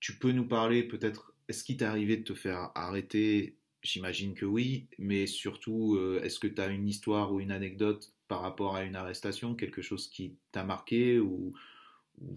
[0.00, 4.46] tu peux nous parler peut-être, est-ce qu'il t'est arrivé de te faire arrêter J'imagine que
[4.46, 8.76] oui, mais surtout, euh, est-ce que tu as une histoire ou une anecdote par rapport
[8.76, 11.52] à une arrestation, quelque chose qui t'a marqué ou,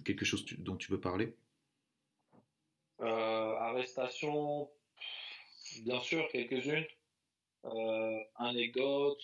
[0.04, 1.34] quelque chose dont tu veux parler?
[3.00, 4.70] Euh, Arrestation,
[5.84, 6.86] bien sûr, quelques-unes.
[7.64, 9.24] Euh, anecdote,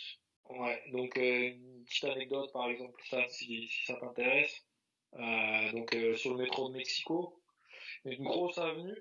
[0.49, 4.65] ouais, donc une petite anecdote par exemple, ça, si ça t'intéresse.
[5.73, 7.41] donc sur le métro de Mexico,
[8.05, 8.97] une grosse avenue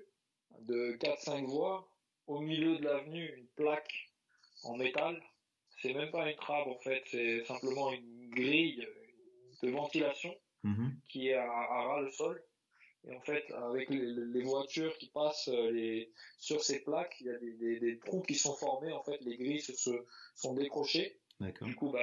[0.59, 1.92] de 4-5 voies
[2.27, 4.09] au milieu de l'avenue une plaque
[4.63, 5.21] en métal.
[5.81, 8.87] C'est même pas une trappe en fait, c'est simplement une grille
[9.61, 10.95] de ventilation mhm.
[11.09, 12.43] qui est à, ras le sol.
[13.05, 17.29] Et en fait, avec les, voitures qui passent euh, les, sur ces plaques, il y
[17.31, 18.93] a des, des, trous qui sont formés.
[18.93, 19.73] En fait, les grilles se,
[20.35, 21.19] sont décrochées.
[21.61, 21.99] Du coup, bah,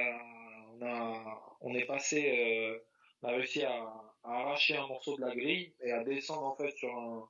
[0.73, 2.77] on, a, on est passé, euh,
[3.23, 3.81] on a réussi à,
[4.23, 7.27] à, arracher un morceau de la grille et à descendre en fait sur un,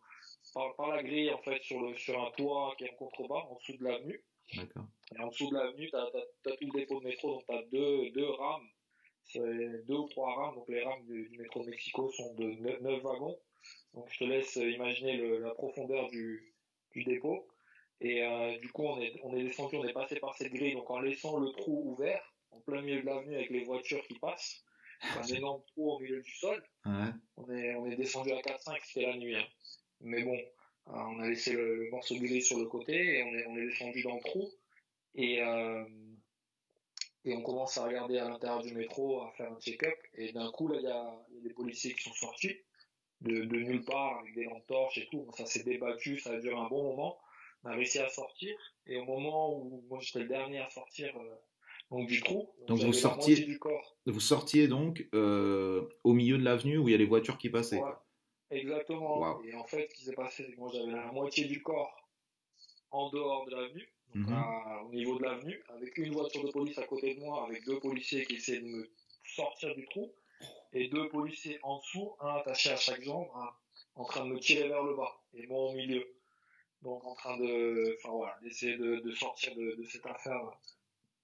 [0.53, 3.55] par, la grille en fait sur le sur un toit qui est en contrebas en
[3.55, 4.23] dessous de l'avenue.
[4.53, 6.11] Et en dessous de l'avenue, tu as,
[6.57, 8.67] tout le dépôt de métro, donc tu as deux, deux rames,
[9.35, 12.45] deux ou trois rames, donc les rames du, métro de Mexico sont de
[12.81, 13.37] neuf wagons.
[13.93, 16.53] Donc je te laisse imaginer le, la profondeur du,
[16.91, 17.47] du dépôt.
[18.01, 20.73] Et euh, du coup, on est, on est descendu, on est passé par cette grille,
[20.73, 24.15] donc en laissant le trou ouvert, en plein milieu de l'avenue avec les voitures qui
[24.15, 24.63] passent,
[25.01, 26.63] un énorme trou au milieu du sol.
[27.37, 29.35] On, est, on est descendu à 4-5, c'était la nuit.
[29.35, 29.45] Hein.
[30.03, 30.37] Mais bon,
[30.87, 33.57] euh, on a laissé le, morceau de grille sur le côté et on est, on
[33.57, 34.49] est descendu dans le trou.
[35.15, 35.83] Et, euh,
[37.25, 39.97] et on commence à regarder à l'intérieur du métro, à faire un check-up.
[40.15, 42.55] Et d'un coup, là, il y a, des policiers qui sont sortis
[43.21, 45.27] de, de nulle part avec des lampes torches et tout.
[45.37, 47.17] ça s'est débattu, ça a duré un bon moment.
[47.63, 48.55] On a réussi à sortir.
[48.87, 51.35] Et au moment où moi j'étais le dernier à sortir euh,
[51.91, 53.97] donc du trou, donc, vous sortiez du corps.
[54.05, 57.81] Vous sortiez donc au milieu de l'avenue où il y a les voitures qui passaient.
[58.51, 59.41] Exactement.
[59.43, 62.09] Et en fait, ce qui s'est passé, c'est que moi j'avais la moitié du corps
[62.91, 64.43] en dehors de l'avenue, mhm.
[64.85, 67.79] au niveau de l'avenue, avec une voiture de police à côté de moi, avec deux
[67.79, 68.91] policiers qui essayaient de me
[69.23, 70.13] sortir du trou,
[70.73, 73.27] et deux policiers en dessous, un attaché à chaque jambe,
[73.95, 76.05] en train de me tirer vers le bas, et moi au milieu.
[76.81, 80.41] Donc en train de, enfin voilà, d'essayer de, sortir de, cette affaire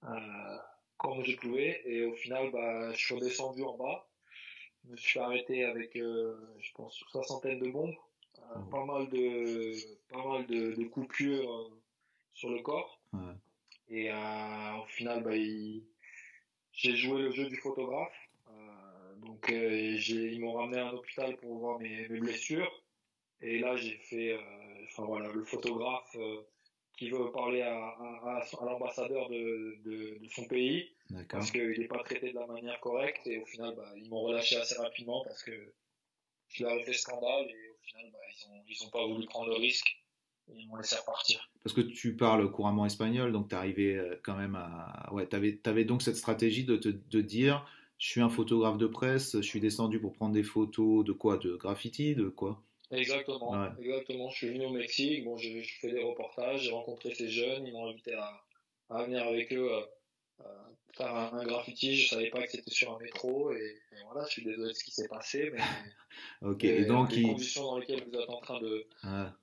[0.03, 0.57] euh,
[0.97, 4.06] comme je pouvais, et au final, bah, je suis redescendu en bas
[4.87, 7.95] je me suis arrêté avec, euh, je pense, une soixantaine de bombes,
[8.39, 8.69] euh, mmh.
[8.69, 9.73] pas mal de,
[10.09, 11.81] pas mal de, coupures euh,
[12.33, 12.99] sur le corps.
[13.89, 15.31] Et au final, bah,
[16.73, 18.29] j'ai joué le jeu du photographe.
[19.21, 22.83] donc, ils m'ont ramené à un hôpital pour voir mes, blessures.
[23.39, 24.37] Et là, j'ai fait,
[24.83, 26.17] enfin voilà, le photographe
[26.97, 30.89] qui veut parler à, à, l'ambassadeur de, de, son pays.
[31.29, 34.21] Parce qu'il n'est pas traité de la manière correcte et au final bah, ils m'ont
[34.21, 35.73] relâché assez rapidement parce que
[36.49, 38.19] je leur ai fait scandale et au final bah,
[38.67, 39.87] ils n'ont pas voulu prendre le risque
[40.49, 41.49] et ils m'ont laissé repartir.
[41.63, 45.09] Parce que tu parles couramment espagnol donc tu arrivé euh, quand même à...
[45.13, 47.65] Ouais, tu avais, avais, donc cette stratégie de te de dire
[47.97, 51.37] je suis un photographe de presse, je suis descendu pour prendre des photos de quoi?
[51.37, 52.61] De graffiti, de quoi?
[52.91, 54.29] Exactement, exactement.
[54.29, 57.73] Je suis venu au Mexique, bon, j'ai fait des reportages, j'ai rencontré ces jeunes, ils
[57.73, 58.41] m'ont invité à,
[58.89, 59.81] à, venir avec eux euh,
[60.41, 60.43] euh,
[60.95, 61.97] faire un, graffiti.
[61.97, 63.51] Je savais pas que c'était sur un métro.
[63.51, 65.59] Et, voilà, je suis désolé de ce qui s'est passé, mais
[66.41, 66.63] ok.
[66.63, 68.87] Et, donc les conditions dans lesquelles vous êtes en train de,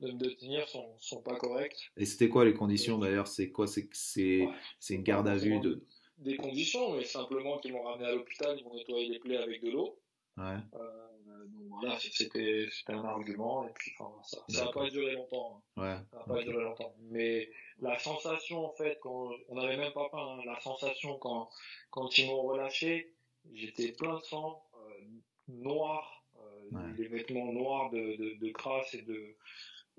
[0.00, 1.90] de me détenir sont, sont pas correctes.
[1.98, 3.26] Et c'était quoi les conditions d'ailleurs?
[3.26, 3.66] C'est quoi?
[3.66, 5.84] C'est c'est une garde à vue de
[6.18, 9.62] des conditions, mais simplement qu'ils m'ont ramené à l'hôpital, ils m'ont nettoyé les plaies avec
[9.62, 9.98] de l'eau.
[10.36, 10.56] Ouais.
[10.74, 14.12] Euh, donc voilà, c'était un argument, et puis enfin,
[14.48, 15.62] ça n'a pas duré longtemps.
[15.76, 15.82] Hein.
[15.82, 16.04] Ouais.
[16.10, 16.94] Ça n'a pas duré longtemps.
[17.10, 21.50] Mais la sensation, en fait, quand on n'avait même pas peint, hein, la sensation quand,
[21.90, 23.14] quand ils m'ont relâché,
[23.52, 25.04] j'étais plein de sang, euh,
[25.48, 29.36] noir, euh, des vêtements noirs de, de, de crasse et de.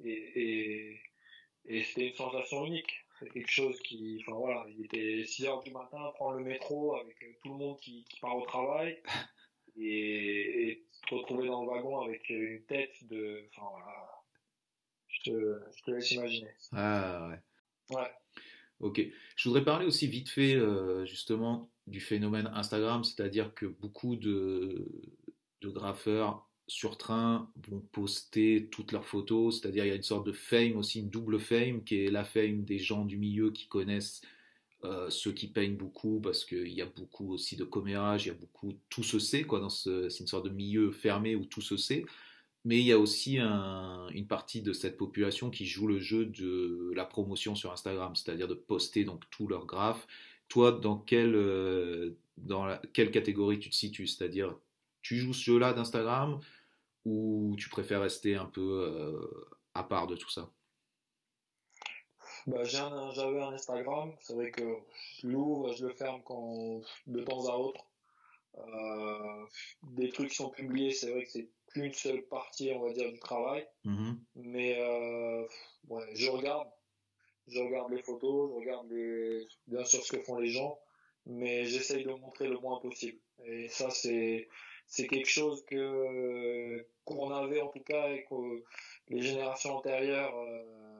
[0.04, 1.00] Et, et,
[1.66, 5.64] et c'était une sensation unique c'est quelque chose qui, enfin voilà, il était 6 heures
[5.64, 9.02] du matin, prendre le métro avec euh, tout le monde qui, qui part au travail
[9.78, 14.10] et, et te retrouver dans le wagon avec une tête de, enfin voilà,
[15.08, 16.52] je te, je te laisse imaginer.
[16.72, 17.96] Ah ouais.
[17.96, 18.12] Ouais.
[18.80, 19.02] Ok.
[19.36, 24.92] Je voudrais parler aussi vite fait euh, justement du phénomène Instagram, c'est-à-dire que beaucoup de,
[25.62, 30.26] de graffeurs sur train vont poster toutes leurs photos, c'est-à-dire il y a une sorte
[30.26, 33.68] de fame aussi, une double fame, qui est la fame des gens du milieu qui
[33.68, 34.22] connaissent
[34.86, 38.32] euh, ceux qui peignent beaucoup, parce qu'il y a beaucoup aussi de commérages, il y
[38.32, 41.46] a beaucoup, tout se sait, quoi, dans ce, c'est une sorte de milieu fermé où
[41.46, 42.06] tout se sait,
[42.66, 46.92] mais il y a aussi une partie de cette population qui joue le jeu de
[46.96, 50.08] la promotion sur Instagram, c'est-à-dire de poster donc tous leurs graphes.
[50.48, 54.08] Toi, dans quelle, euh, dans quelle catégorie tu te situes?
[54.08, 54.58] C'est-à-dire,
[55.04, 56.40] tu joues ce jeu-là d'Instagram
[57.06, 60.52] ou tu préfères rester un peu euh, à part de tout ça?
[62.48, 64.78] Bah, J'avais un, Instagram, c'est vrai que
[65.22, 67.86] je l'ouvre, je le ferme quand, de temps à autre.
[68.58, 69.46] Euh,
[69.84, 73.12] des trucs sont publiés, c'est vrai que c'est plus une seule partie, on va dire,
[73.12, 73.68] du travail.
[73.86, 74.18] Mm-hmm.
[74.36, 75.46] Mais euh,
[75.90, 76.70] ouais, je regarde,
[77.48, 80.80] je regarde les photos, je regarde les, bien sûr ce que font les gens,
[81.26, 83.20] mais j'essaye de montrer le moins possible.
[83.44, 84.48] Et ça, c'est
[84.88, 88.64] c'est quelque chose que qu'on avait en tout cas et que
[89.10, 90.95] les générations antérieures euh,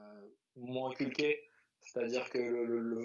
[0.58, 1.42] m'ont inculqué,
[1.82, 2.40] c'est-à-dire que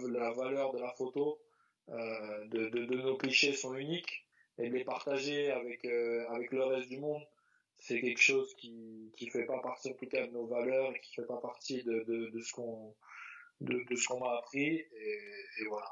[0.08, 1.40] la valeur de la photo,
[1.88, 4.26] euh, de, de, nos clichés sont uniques
[4.58, 7.22] et de les partager avec euh, avec le reste du monde,
[7.76, 11.00] c'est quelque chose qui qui fait pas partie en tout cas de nos valeurs et
[11.00, 12.94] qui fait pas partie de, de, de ce qu'on
[13.60, 15.20] de, de ce qu'on m'a appris et,
[15.60, 15.90] et voilà.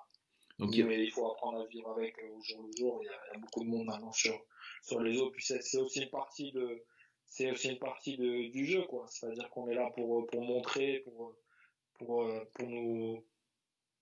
[0.59, 3.01] Donc, Mais il faut apprendre à vivre avec au jour le jour.
[3.03, 4.37] Il y, a, il y a beaucoup de monde maintenant sur
[4.83, 5.33] sur les autres.
[5.33, 6.85] Puis c'est aussi une partie de,
[7.27, 9.07] c'est aussi une partie de, du jeu, quoi.
[9.09, 11.37] C'est-à-dire qu'on est là pour, pour montrer, pour,
[11.99, 13.25] pour, pour nous,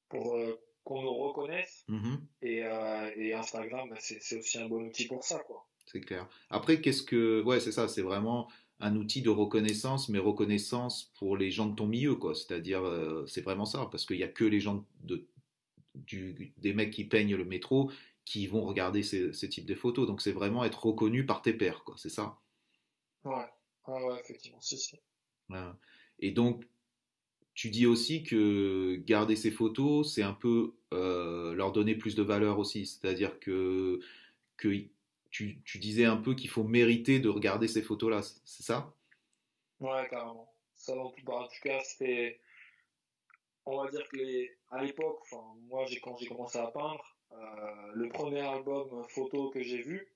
[0.09, 1.85] pour euh, qu'on nous reconnaisse.
[2.43, 5.67] Et, euh, et, Instagram, bah, c'est aussi un bon outil pour ça, quoi.
[5.87, 6.29] C'est clair.
[6.51, 11.37] Après, qu'est-ce que, ouais, c'est ça, c'est vraiment un outil de reconnaissance, mais reconnaissance pour
[11.37, 12.35] les gens de ton milieu, quoi.
[12.35, 15.27] C'est-à-dire, euh, c'est vraiment ça, parce qu'il n'y a que les gens de,
[15.95, 17.91] du, des mecs qui peignent le métro
[18.25, 20.07] qui vont regarder ces, types de photos.
[20.07, 21.95] Donc c'est vraiment être reconnu par tes pairs, quoi.
[21.97, 22.39] C'est ça.
[23.25, 23.47] Ouais.
[23.87, 24.99] ouais, effectivement, si,
[26.19, 26.65] Et donc,
[27.57, 32.23] tu dis aussi que garder ces photos, c'est un peu euh, leur donner plus de
[32.23, 32.85] valeur aussi.
[32.87, 33.99] C'est-à-dire que,
[34.59, 34.69] que
[35.31, 38.95] tu, tu disais un peu qu'il faut mériter de regarder ces photos-là, c'est ça?
[39.81, 40.53] Ouais, carrément.
[40.75, 41.25] Ça, en tout,
[41.63, 42.39] cas, c'était.
[43.65, 44.19] On va dire que
[44.71, 45.25] à l'époque,
[45.69, 50.07] moi, quand j'ai commencé à peindre, euh, le premier album photo que j'ai vu,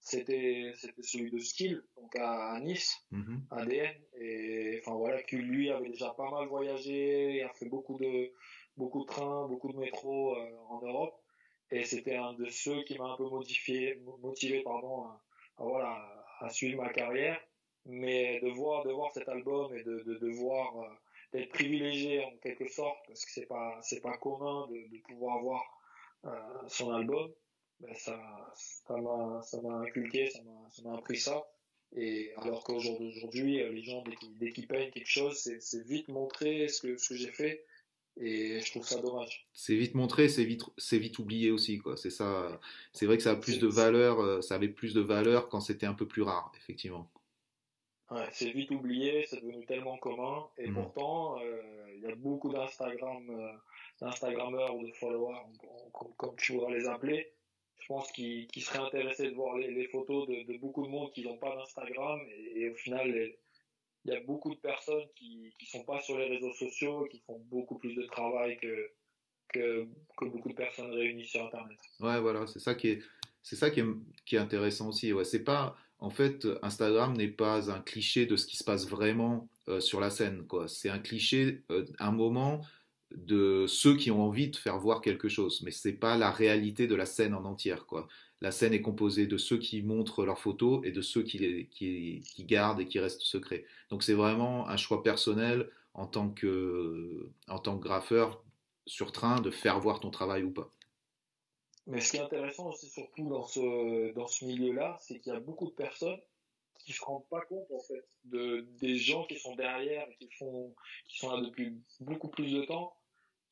[0.00, 3.44] c'était c'était celui de Skill, donc à, Nice, mhm.
[3.50, 7.98] ADN, et enfin voilà, qui lui avait déjà pas mal voyagé, il a fait beaucoup
[7.98, 8.32] de
[8.76, 11.14] beaucoup de trains, beaucoup de métros euh, en Europe,
[11.70, 15.22] et c'était un de ceux qui m'a un peu modifié, motivé pardon, à,
[15.58, 17.38] voilà, à suivre ma carrière,
[17.84, 20.88] mais de voir de voir cet album et de de, de voir euh,
[21.32, 25.40] d'être privilégié en quelque sorte, parce que c'est pas c'est pas commun de, de pouvoir
[25.42, 25.62] voir
[26.24, 26.30] euh,
[26.68, 27.30] son album,
[27.80, 31.42] ben ça, ça m'a, ça m'a inculqué, ça m'a, ça m'a appris ça.
[31.96, 34.04] Et alors qu'aujourd'hui, euh, les gens,
[34.38, 37.64] dès qu'ils, peignent quelque chose, c'est, c'est vite montré ce que, ce que j'ai fait.
[38.20, 39.48] Et je trouve ça dommage.
[39.52, 41.96] C'est vite montré, c'est vite, c'est vite oublié aussi, quoi.
[41.96, 42.60] C'est ça.
[42.92, 45.60] C'est vrai que ça a plus de valeur, euh, ça avait plus de valeur quand
[45.60, 47.10] c'était un peu plus rare, effectivement.
[48.32, 50.46] c'est vite oublié, c'est devenu tellement commun.
[50.58, 50.74] Et mm.
[50.74, 53.58] pourtant, il y a beaucoup d'Instagram,
[54.00, 55.38] d'Instagrammeurs ou de followers,
[55.92, 57.32] comme, tu voudras les appeler,
[57.80, 61.38] je pense qu'ils seraient intéressés de voir les, photos de, beaucoup de monde qui n'ont
[61.38, 62.20] pas d'Instagram.
[62.54, 63.08] Et, au final,
[64.04, 67.20] il y a beaucoup de personnes qui ne sont pas sur les réseaux sociaux, qui
[67.20, 69.88] font beaucoup plus de travail que,
[70.20, 71.78] beaucoup de personnes réunies sur Internet.
[72.00, 73.02] Ouais, voilà, c'est ça qui est,
[73.42, 75.12] c'est ça qui est, intéressant aussi.
[75.12, 78.88] Ouais, c'est pas, en fait, Instagram n'est pas un cliché de ce qui se passe
[78.88, 80.46] vraiment euh, sur la scène.
[80.66, 82.60] C'est un cliché, euh, un moment
[83.16, 86.86] de ceux qui ont envie de faire voir quelque chose, mais c'est pas la réalité
[86.86, 87.86] de la scène en entière.
[87.86, 88.08] Quoi.
[88.40, 92.22] La scène est composée de ceux qui montrent leurs photos et de ceux qui, qui,
[92.24, 93.64] qui gardent et qui restent secrets.
[93.90, 98.42] Donc c'est vraiment un choix personnel en tant que, en tant que graffeur
[98.86, 100.70] sur train de faire voir ton travail ou pas.
[101.86, 105.36] Mais ce qui est intéressant aussi, surtout dans ce, dans ce milieu-là, c'est qu'il y
[105.36, 106.20] a beaucoup de personnes
[106.78, 110.74] qui se rendent pas compte, en fait, de, des gens qui sont derrière, qui, font,
[111.08, 112.94] qui sont là depuis beaucoup plus de temps,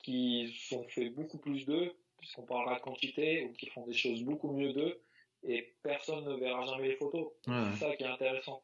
[0.03, 4.22] qui sont fait beaucoup plus d'eux, puisqu'on parlera de quantité, ou qui font des choses
[4.22, 5.01] beaucoup mieux d'eux,
[5.44, 7.28] et personne ne verra jamais les photos.
[7.44, 8.62] C'est ça qui est intéressant.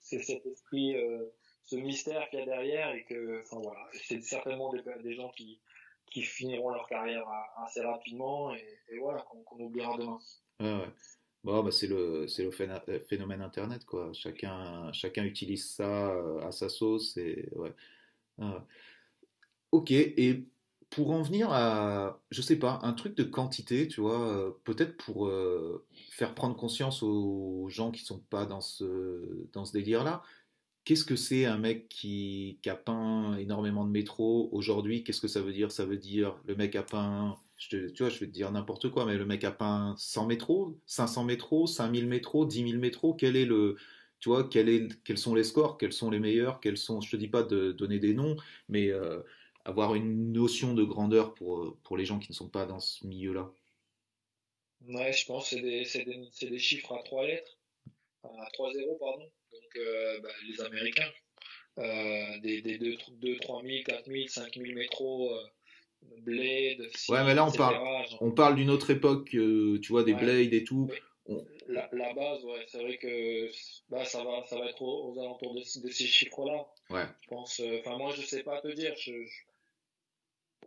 [0.00, 1.24] C'est cet esprit, euh,
[1.64, 5.30] ce mystère qu'il y a derrière, et que, enfin voilà, c'est certainement des, des gens
[5.30, 5.60] qui,
[6.10, 7.26] qui finiront leur carrière
[7.64, 10.18] assez rapidement et, voilà, qu'on oubliera demain.
[10.60, 10.86] Ouais,
[11.44, 12.50] Bon, bah c'est le, c'est le
[13.00, 14.12] phénomène Internet, quoi.
[14.12, 17.16] Chacun, chacun utilise ça euh, à sa sauce.
[17.16, 17.72] Et, ouais.
[19.72, 20.46] Ok, et
[20.90, 24.96] pour en venir à, je sais pas, un truc de quantité, tu vois, euh, peut-être
[24.98, 30.22] pour euh, faire prendre conscience aux gens qui sont pas dans ce, dans ce délire-là,
[30.84, 35.04] Qu'est-ce que c'est un mec qui, a peint énormément de métro aujourd'hui?
[35.04, 35.70] Qu'est-ce que ça veut dire?
[35.70, 38.90] Ça veut dire le mec a peint, je tu vois, je vais te dire n'importe
[38.90, 43.14] quoi, mais le mec a peint 100 métros, 500 métros, 5000 métros, 10 000 métros.
[43.14, 43.76] Quel est le,
[44.18, 45.78] tu vois, quel quels sont les scores?
[45.78, 46.58] Quels sont les meilleurs?
[46.60, 48.36] Quels sont, je te dis pas de donner des noms,
[48.68, 49.20] mais euh,
[49.64, 53.06] avoir une notion de grandeur pour, pour les gens qui ne sont pas dans ce
[53.06, 53.50] milieu-là.
[54.88, 57.56] Ouais, je pense que c'est des, des, des, chiffres à trois lettres,
[58.24, 59.30] à 3 zéros, pardon.
[59.76, 61.10] Euh, bah, les Américains.
[61.78, 65.34] Euh, des, des 2, 2, 3 000, 4 000, 5 000 métros.
[65.34, 65.42] Euh,
[66.18, 67.76] Blade, ouais, mais là on parle,
[68.20, 70.90] on parle d'une autre époque, tu vois, des Blades et tout.
[71.68, 73.48] La, la, base, ouais, c'est vrai que
[73.88, 76.66] bah, ça, va, ça va être aux, alentours de, de ces chiffres-là.
[76.90, 77.04] Ouais.
[77.20, 79.12] Je pense, enfin, moi je sais pas te dire, je,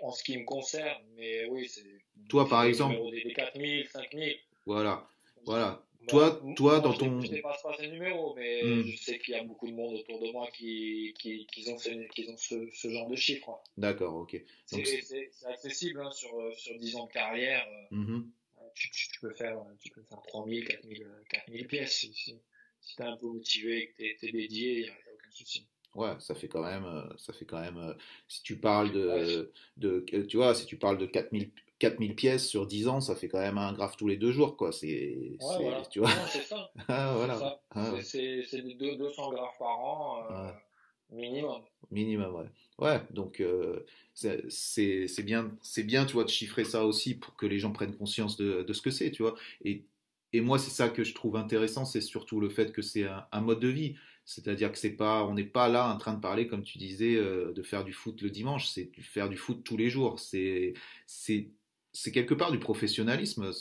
[0.02, 1.84] en ce qui me concerne, mais oui, c'est.
[2.30, 2.98] Toi par exemple.
[3.12, 4.32] Des, 4 000, 5 000.
[4.66, 5.06] Voilà,
[5.46, 7.22] voilà toi, toi dans ton.
[7.22, 8.84] Je ne dépasse pas ces numéros, mais hmm.
[8.84, 11.78] je sais qu'il y a beaucoup de monde autour de moi qui, qui, qui ont,
[11.78, 13.62] qui ont ce, ce, genre de chiffres.
[13.78, 14.41] D'accord, ok.
[14.66, 17.66] C'est accessible hein, sur, sur 10 ans de carrière.
[17.91, 18.24] Euh, mm-hmm.
[18.76, 21.93] tu, tu, peux faire, tu peux faire 3000, 4000, 4000 pièces.
[21.93, 22.39] Si, si,
[22.96, 25.68] tu es un peu motivé et que tu es, dédié, il n'y a, aucun souci.
[25.96, 27.78] Ouais, ça fait quand même, euh, ça fait quand même.
[27.78, 27.93] Euh,
[28.28, 32.68] si tu parles de, de, tu vois, si tu parles de 4000 4000 pièces sur
[32.68, 34.72] 10 ans, ça fait quand même un graphe tous les deux jours, quoi.
[34.72, 36.10] C'est, ouais, tu vois.
[36.32, 36.72] c'est ça.
[36.88, 37.62] ah, voilà.
[37.72, 40.52] Ah, c'est, c'est 200 graphes par an, euh,
[41.12, 41.62] minimum.
[41.91, 42.50] Minimum, ouais.
[42.78, 47.36] Ouais, donc euh, c'est, c'est, bien, c'est bien, tu vois, de chiffrer ça aussi pour
[47.36, 49.36] que les gens prennent conscience de, de ce que c'est, tu vois.
[49.64, 49.86] Et,
[50.34, 53.26] et moi, c'est ça que je trouve intéressant, c'est surtout le fait que c'est un,
[53.32, 53.96] un mode de vie.
[54.26, 57.16] C'est-à-dire que c'est pas, on n'est pas là en train de parler, comme tu disais,
[57.16, 58.68] euh, de faire du foot le dimanche.
[58.68, 60.20] C'est faire du foot tous les jours.
[60.20, 60.74] C'est,
[61.06, 61.50] c'est
[61.96, 63.52] c'est quelque part du professionnalisme.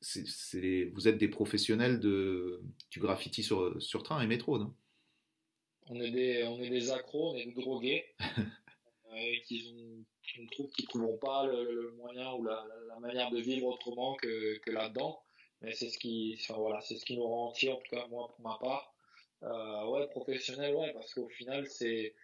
[0.00, 4.74] C'est, vous êtes des professionnels de, du graffiti sur, sur train et métro, non?
[5.86, 10.46] On est, des, on est des accros, on est des drogués, euh, qui, ont, qui,
[10.46, 14.58] trouvent qu'ils ne trouveront pas le, moyen ou la, la, manière de vivre autrement que,
[14.60, 15.22] que là-dedans.
[15.60, 18.06] Mais c'est ce, qui, enfin, voilà, c'est ce qui nous rend entiers, en tout cas
[18.08, 18.93] moi pour ma part.
[19.44, 22.14] Euh, ouais, professionnel, ouais, parce qu'au final, c'est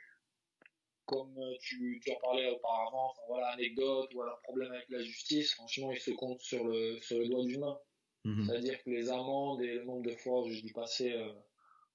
[1.04, 5.02] comme euh, tu, tu, en parlais auparavant, enfin, voilà, anecdote ou alors problème avec la
[5.02, 7.78] justice, franchement, il se compte sur le, sur le doigt d'une main.
[8.24, 8.46] Mhm.
[8.46, 11.32] C'est-à-dire que les amendes et le nombre de fois où je dis passer euh,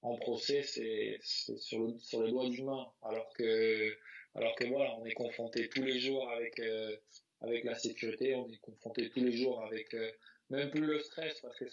[0.02, 2.86] en procès, c'est sur le, sur le doigt d'une main.
[3.02, 3.96] Alors que,
[4.34, 6.96] alors que voilà, on est confronté tous les jours avec, euh,
[7.40, 9.96] avec la sécurité, on est confronté tous les jours avec
[10.50, 11.64] même plus le stress, parce que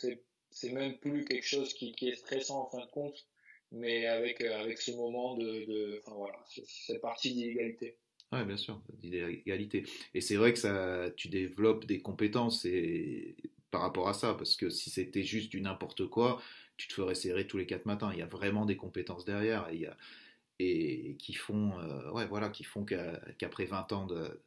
[0.49, 3.28] c'est même plus quelque chose qui, qui est stressant en fin de compte
[3.74, 7.97] mais avec, euh, avec ce moment de, de enfin voilà, cette partie d'illégalité.
[8.32, 9.84] Oui, bien sûr, d'illégalité.
[10.13, 13.36] Et c'est vrai que ça, tu développes des compétences et,
[13.69, 16.41] par rapport à ça, parce que si c'était juste du n'importe quoi,
[16.78, 18.11] tu te ferais serrer tous les quatre matins.
[18.13, 19.67] Il y a vraiment des compétences derrière
[20.59, 24.41] et, qui font, euh, ouais, voilà, qui font qu'après 20 ans de,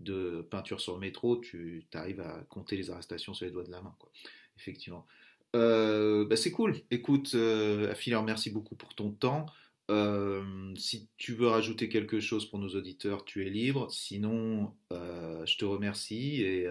[0.00, 3.70] de, peinture sur le métro, tu arrives à compter les arrestations sur les doigts de
[3.70, 3.94] la main.
[3.98, 4.10] Quoi.
[4.58, 5.06] Effectivement.
[5.54, 6.76] Euh, bah, c'est cool.
[6.90, 7.94] Écoute, euh,
[8.24, 9.46] merci beaucoup pour ton temps.
[9.90, 13.90] Euh, si tu veux rajouter quelque chose pour nos auditeurs, tu es libre.
[13.90, 16.66] Sinon, euh, je te remercie et,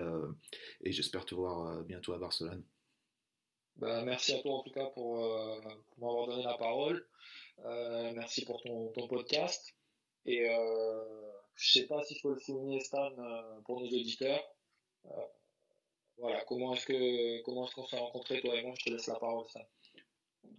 [0.83, 2.63] et j'espère te voir bientôt à Barcelone.
[3.77, 5.17] Bah, merci à toi en tout cas pour,
[5.97, 7.05] m'avoir donné la parole.
[8.15, 9.75] merci pour ton, podcast.
[10.25, 10.47] Et
[11.55, 13.11] je sais pas s'il faut le souligner, Stan,
[13.65, 14.41] pour nos auditeurs
[16.17, 18.73] voilà, comment est-ce que est-ce qu'on s'est rencontrés toi et moi?
[18.77, 19.61] Je te laisse la parole ça.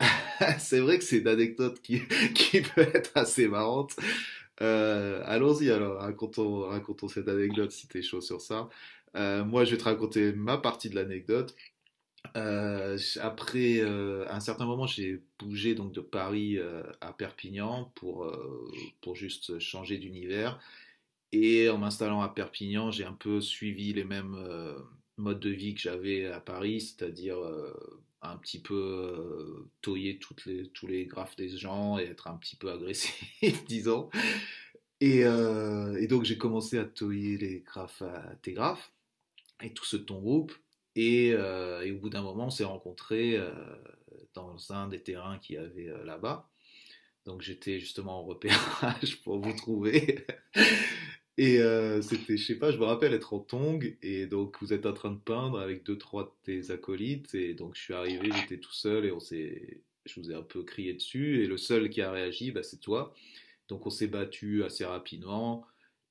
[0.59, 2.00] c'est vrai que c'est une anecdote qui,
[2.34, 3.96] qui peut être assez marrante.
[4.61, 8.68] Euh, allons-y alors, racontons, racontons cette anecdote si tu es chaud sur ça.
[9.16, 11.55] Euh, moi, je vais te raconter ma partie de l'anecdote.
[12.36, 16.59] Euh, après, à un certain moment, j'ai bougé donc de Paris
[17.00, 18.30] à Perpignan pour,
[19.00, 20.61] pour juste changer d'univers.
[21.32, 24.36] Et en m'installant à Perpignan, j'ai un peu suivi les mêmes
[25.16, 27.72] mode de vie que j'avais à Paris, c'est-à-dire euh,
[28.22, 32.36] un petit peu euh, toyer toutes les, tous les graphes des gens et être un
[32.36, 34.10] petit peu agressif, disons.
[35.00, 38.92] Et, euh, et donc j'ai commencé à toyer les graphes à tes graphes
[39.62, 40.52] et tout ce ton groupe.
[40.94, 43.40] Et, et, au bout d'un moment, on s'est rencontrés
[44.34, 46.50] dans un des terrains qu'il y avait là-bas.
[47.24, 50.26] Donc j'étais justement en repérage pour vous trouver.
[51.39, 54.72] Et euh, c'était, je sais pas, je me rappelle être en tong, et donc vous
[54.74, 57.95] êtes en train de peindre avec deux, trois de tes acolytes, et donc je suis
[57.95, 61.47] arrivé, j'étais tout seul, et on s'est, je vous ai un peu crié dessus, et
[61.47, 63.14] le seul qui a réagi, bah, c'est toi.
[63.68, 65.66] Donc on s'est battu assez rapidement,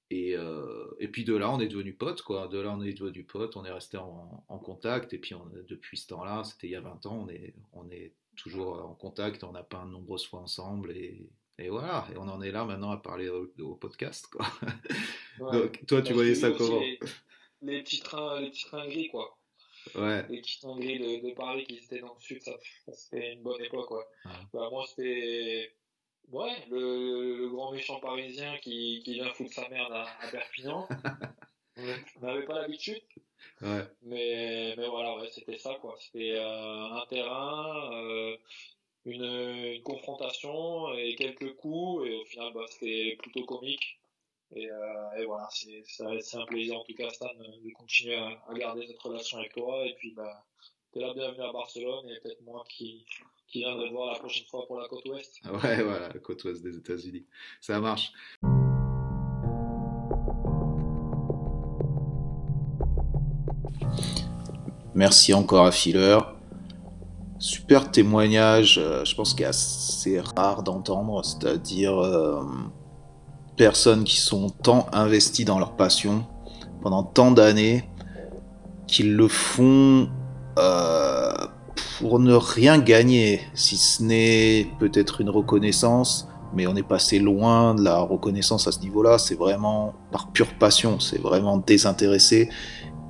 [0.09, 2.47] et, euh, et puis de là, on est devenu potes, quoi.
[2.47, 5.35] De là, on est devenu potes, on est resté en, contact, et puis
[5.69, 8.95] depuis ce temps-là, c'était il y a 20 ans, on est, on est toujours en
[8.95, 11.29] contact, on a peint de nombreuses fois ensemble, et
[11.61, 14.27] et voilà, et on en est là maintenant à parler au, podcast.
[14.27, 14.45] Quoi.
[15.51, 16.81] Donc, toi, tu voyais ça comment?
[17.61, 19.37] les, petits trains, les petits trains gris, quoi.
[19.95, 20.25] Ouais.
[20.29, 22.51] Les petits trains gris de, Paris qui étaient dans le sud, ça,
[22.93, 23.87] c'était une bonne époque.
[23.87, 24.07] Quoi.
[24.53, 25.71] Bah, moi, c'était
[26.29, 30.87] ouais, le, grand méchant parisien qui, qui vient foutre sa merde à, Perpignan.
[31.77, 33.01] on n'avait pas l'habitude.
[33.61, 33.83] Ouais.
[34.03, 35.95] Mais, mais voilà, ouais, c'était ça, quoi.
[35.99, 38.37] C'était euh, un terrain, euh,
[39.05, 43.99] une, une, confrontation et quelques coups et au final bah, c'était plutôt comique.
[44.53, 48.85] Et, euh, et voilà c'est un plaisir en tout cas Stan de continuer à, garder
[48.87, 49.85] cette relation avec toi.
[49.85, 50.45] Et puis bah
[50.91, 53.05] t'es la bienvenue à Barcelone et peut-être moi qui
[53.47, 55.41] qui viendrai te voir la prochaine fois pour la côte ouest.
[55.63, 57.25] Ouais voilà la côte ouest des États-Unis.
[57.59, 58.11] Ça marche.
[64.93, 66.17] Merci encore à Filler
[67.41, 72.43] super témoignage, euh, je pense qu'il est assez rare d'entendre, c'est-à-dire euh,
[73.57, 76.23] personnes qui sont tant investies dans leur passion
[76.83, 77.89] pendant tant d'années
[78.85, 80.07] qu'ils le font
[80.59, 81.33] euh,
[81.97, 87.73] pour ne rien gagner, si ce n'est peut-être une reconnaissance, mais on est passé loin
[87.73, 92.49] de la reconnaissance à ce niveau-là, c'est vraiment par pure passion, c'est vraiment désintéressé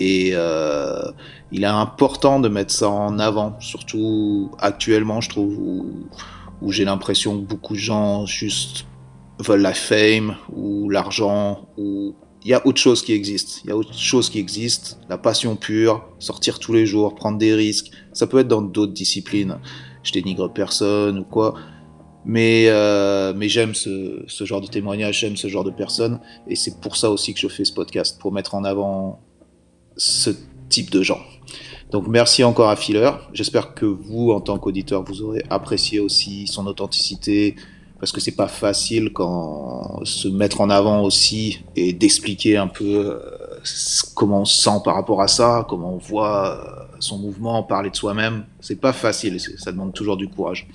[0.02, 1.12] et euh,
[1.52, 7.40] il est important de mettre ça en avant, surtout actuellement, je trouve, où, j'ai l'impression
[7.40, 8.88] que beaucoup de gens juste
[9.38, 11.68] veulent la fame ou l'argent
[12.44, 13.62] il y a autre chose qui existe.
[13.64, 17.38] Il y a autre chose qui existe, la passion pure, sortir tous les jours, prendre
[17.38, 17.92] des risques.
[18.14, 19.60] Ça peut être dans d'autres disciplines.
[20.02, 21.54] Je dénigre personne ou quoi.
[22.26, 26.20] Mais, euh, j'aime ce, ce, genre de témoignage, j'aime ce genre de personnes.
[26.48, 29.20] Et c'est pour ça aussi que je fais ce podcast, pour mettre en avant
[29.98, 30.32] ce
[30.70, 31.20] type de gens.
[31.92, 33.12] Donc merci encore à Filler.
[33.34, 37.56] J'espère que vous, en tant qu'auditeur, vous aurez apprécié aussi son authenticité,
[38.00, 42.84] parce que c'est pas facile quand se mettre en avant aussi et d'expliquer un peu
[42.84, 43.20] euh,
[44.16, 47.90] comment on se sent par rapport à ça, comment on voit euh, son mouvement, parler
[47.90, 48.46] de soi-même.
[48.62, 50.68] C'est pas facile, ça demande toujours du courage.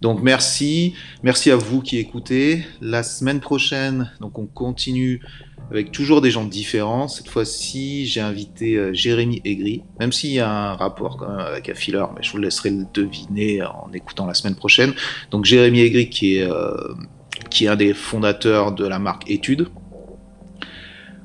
[0.00, 2.64] Donc merci, merci à vous qui écoutez.
[2.80, 5.20] La semaine prochaine, donc on continue
[5.70, 7.08] avec toujours des gens différents.
[7.08, 11.40] Cette fois-ci, j'ai invité euh, Jérémy Aigri, même s'il y a un rapport quand même
[11.40, 14.94] avec Affiller, mais je vous laisserai le deviner en écoutant la semaine prochaine.
[15.30, 16.94] Donc Jérémy Aigri qui est, euh,
[17.50, 19.68] qui est un des fondateurs de la marque Études,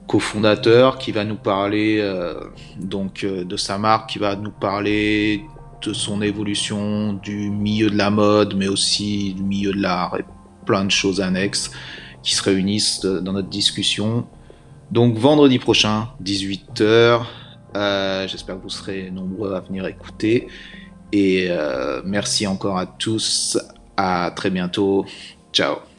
[0.08, 2.34] cofondateur, qui va nous parler euh,
[2.80, 5.42] donc de sa marque, qui va nous parler
[5.82, 10.26] de son évolution du milieu de la mode, mais aussi du milieu de l'art et
[10.66, 11.72] plein de choses annexes
[12.24, 14.26] qui se réunissent dans notre discussion.
[14.92, 17.22] Donc vendredi prochain, 18h.
[17.76, 20.48] Euh, j'espère que vous serez nombreux à venir écouter.
[21.12, 23.58] Et euh, merci encore à tous.
[23.98, 25.06] À très bientôt.
[25.52, 25.93] Ciao.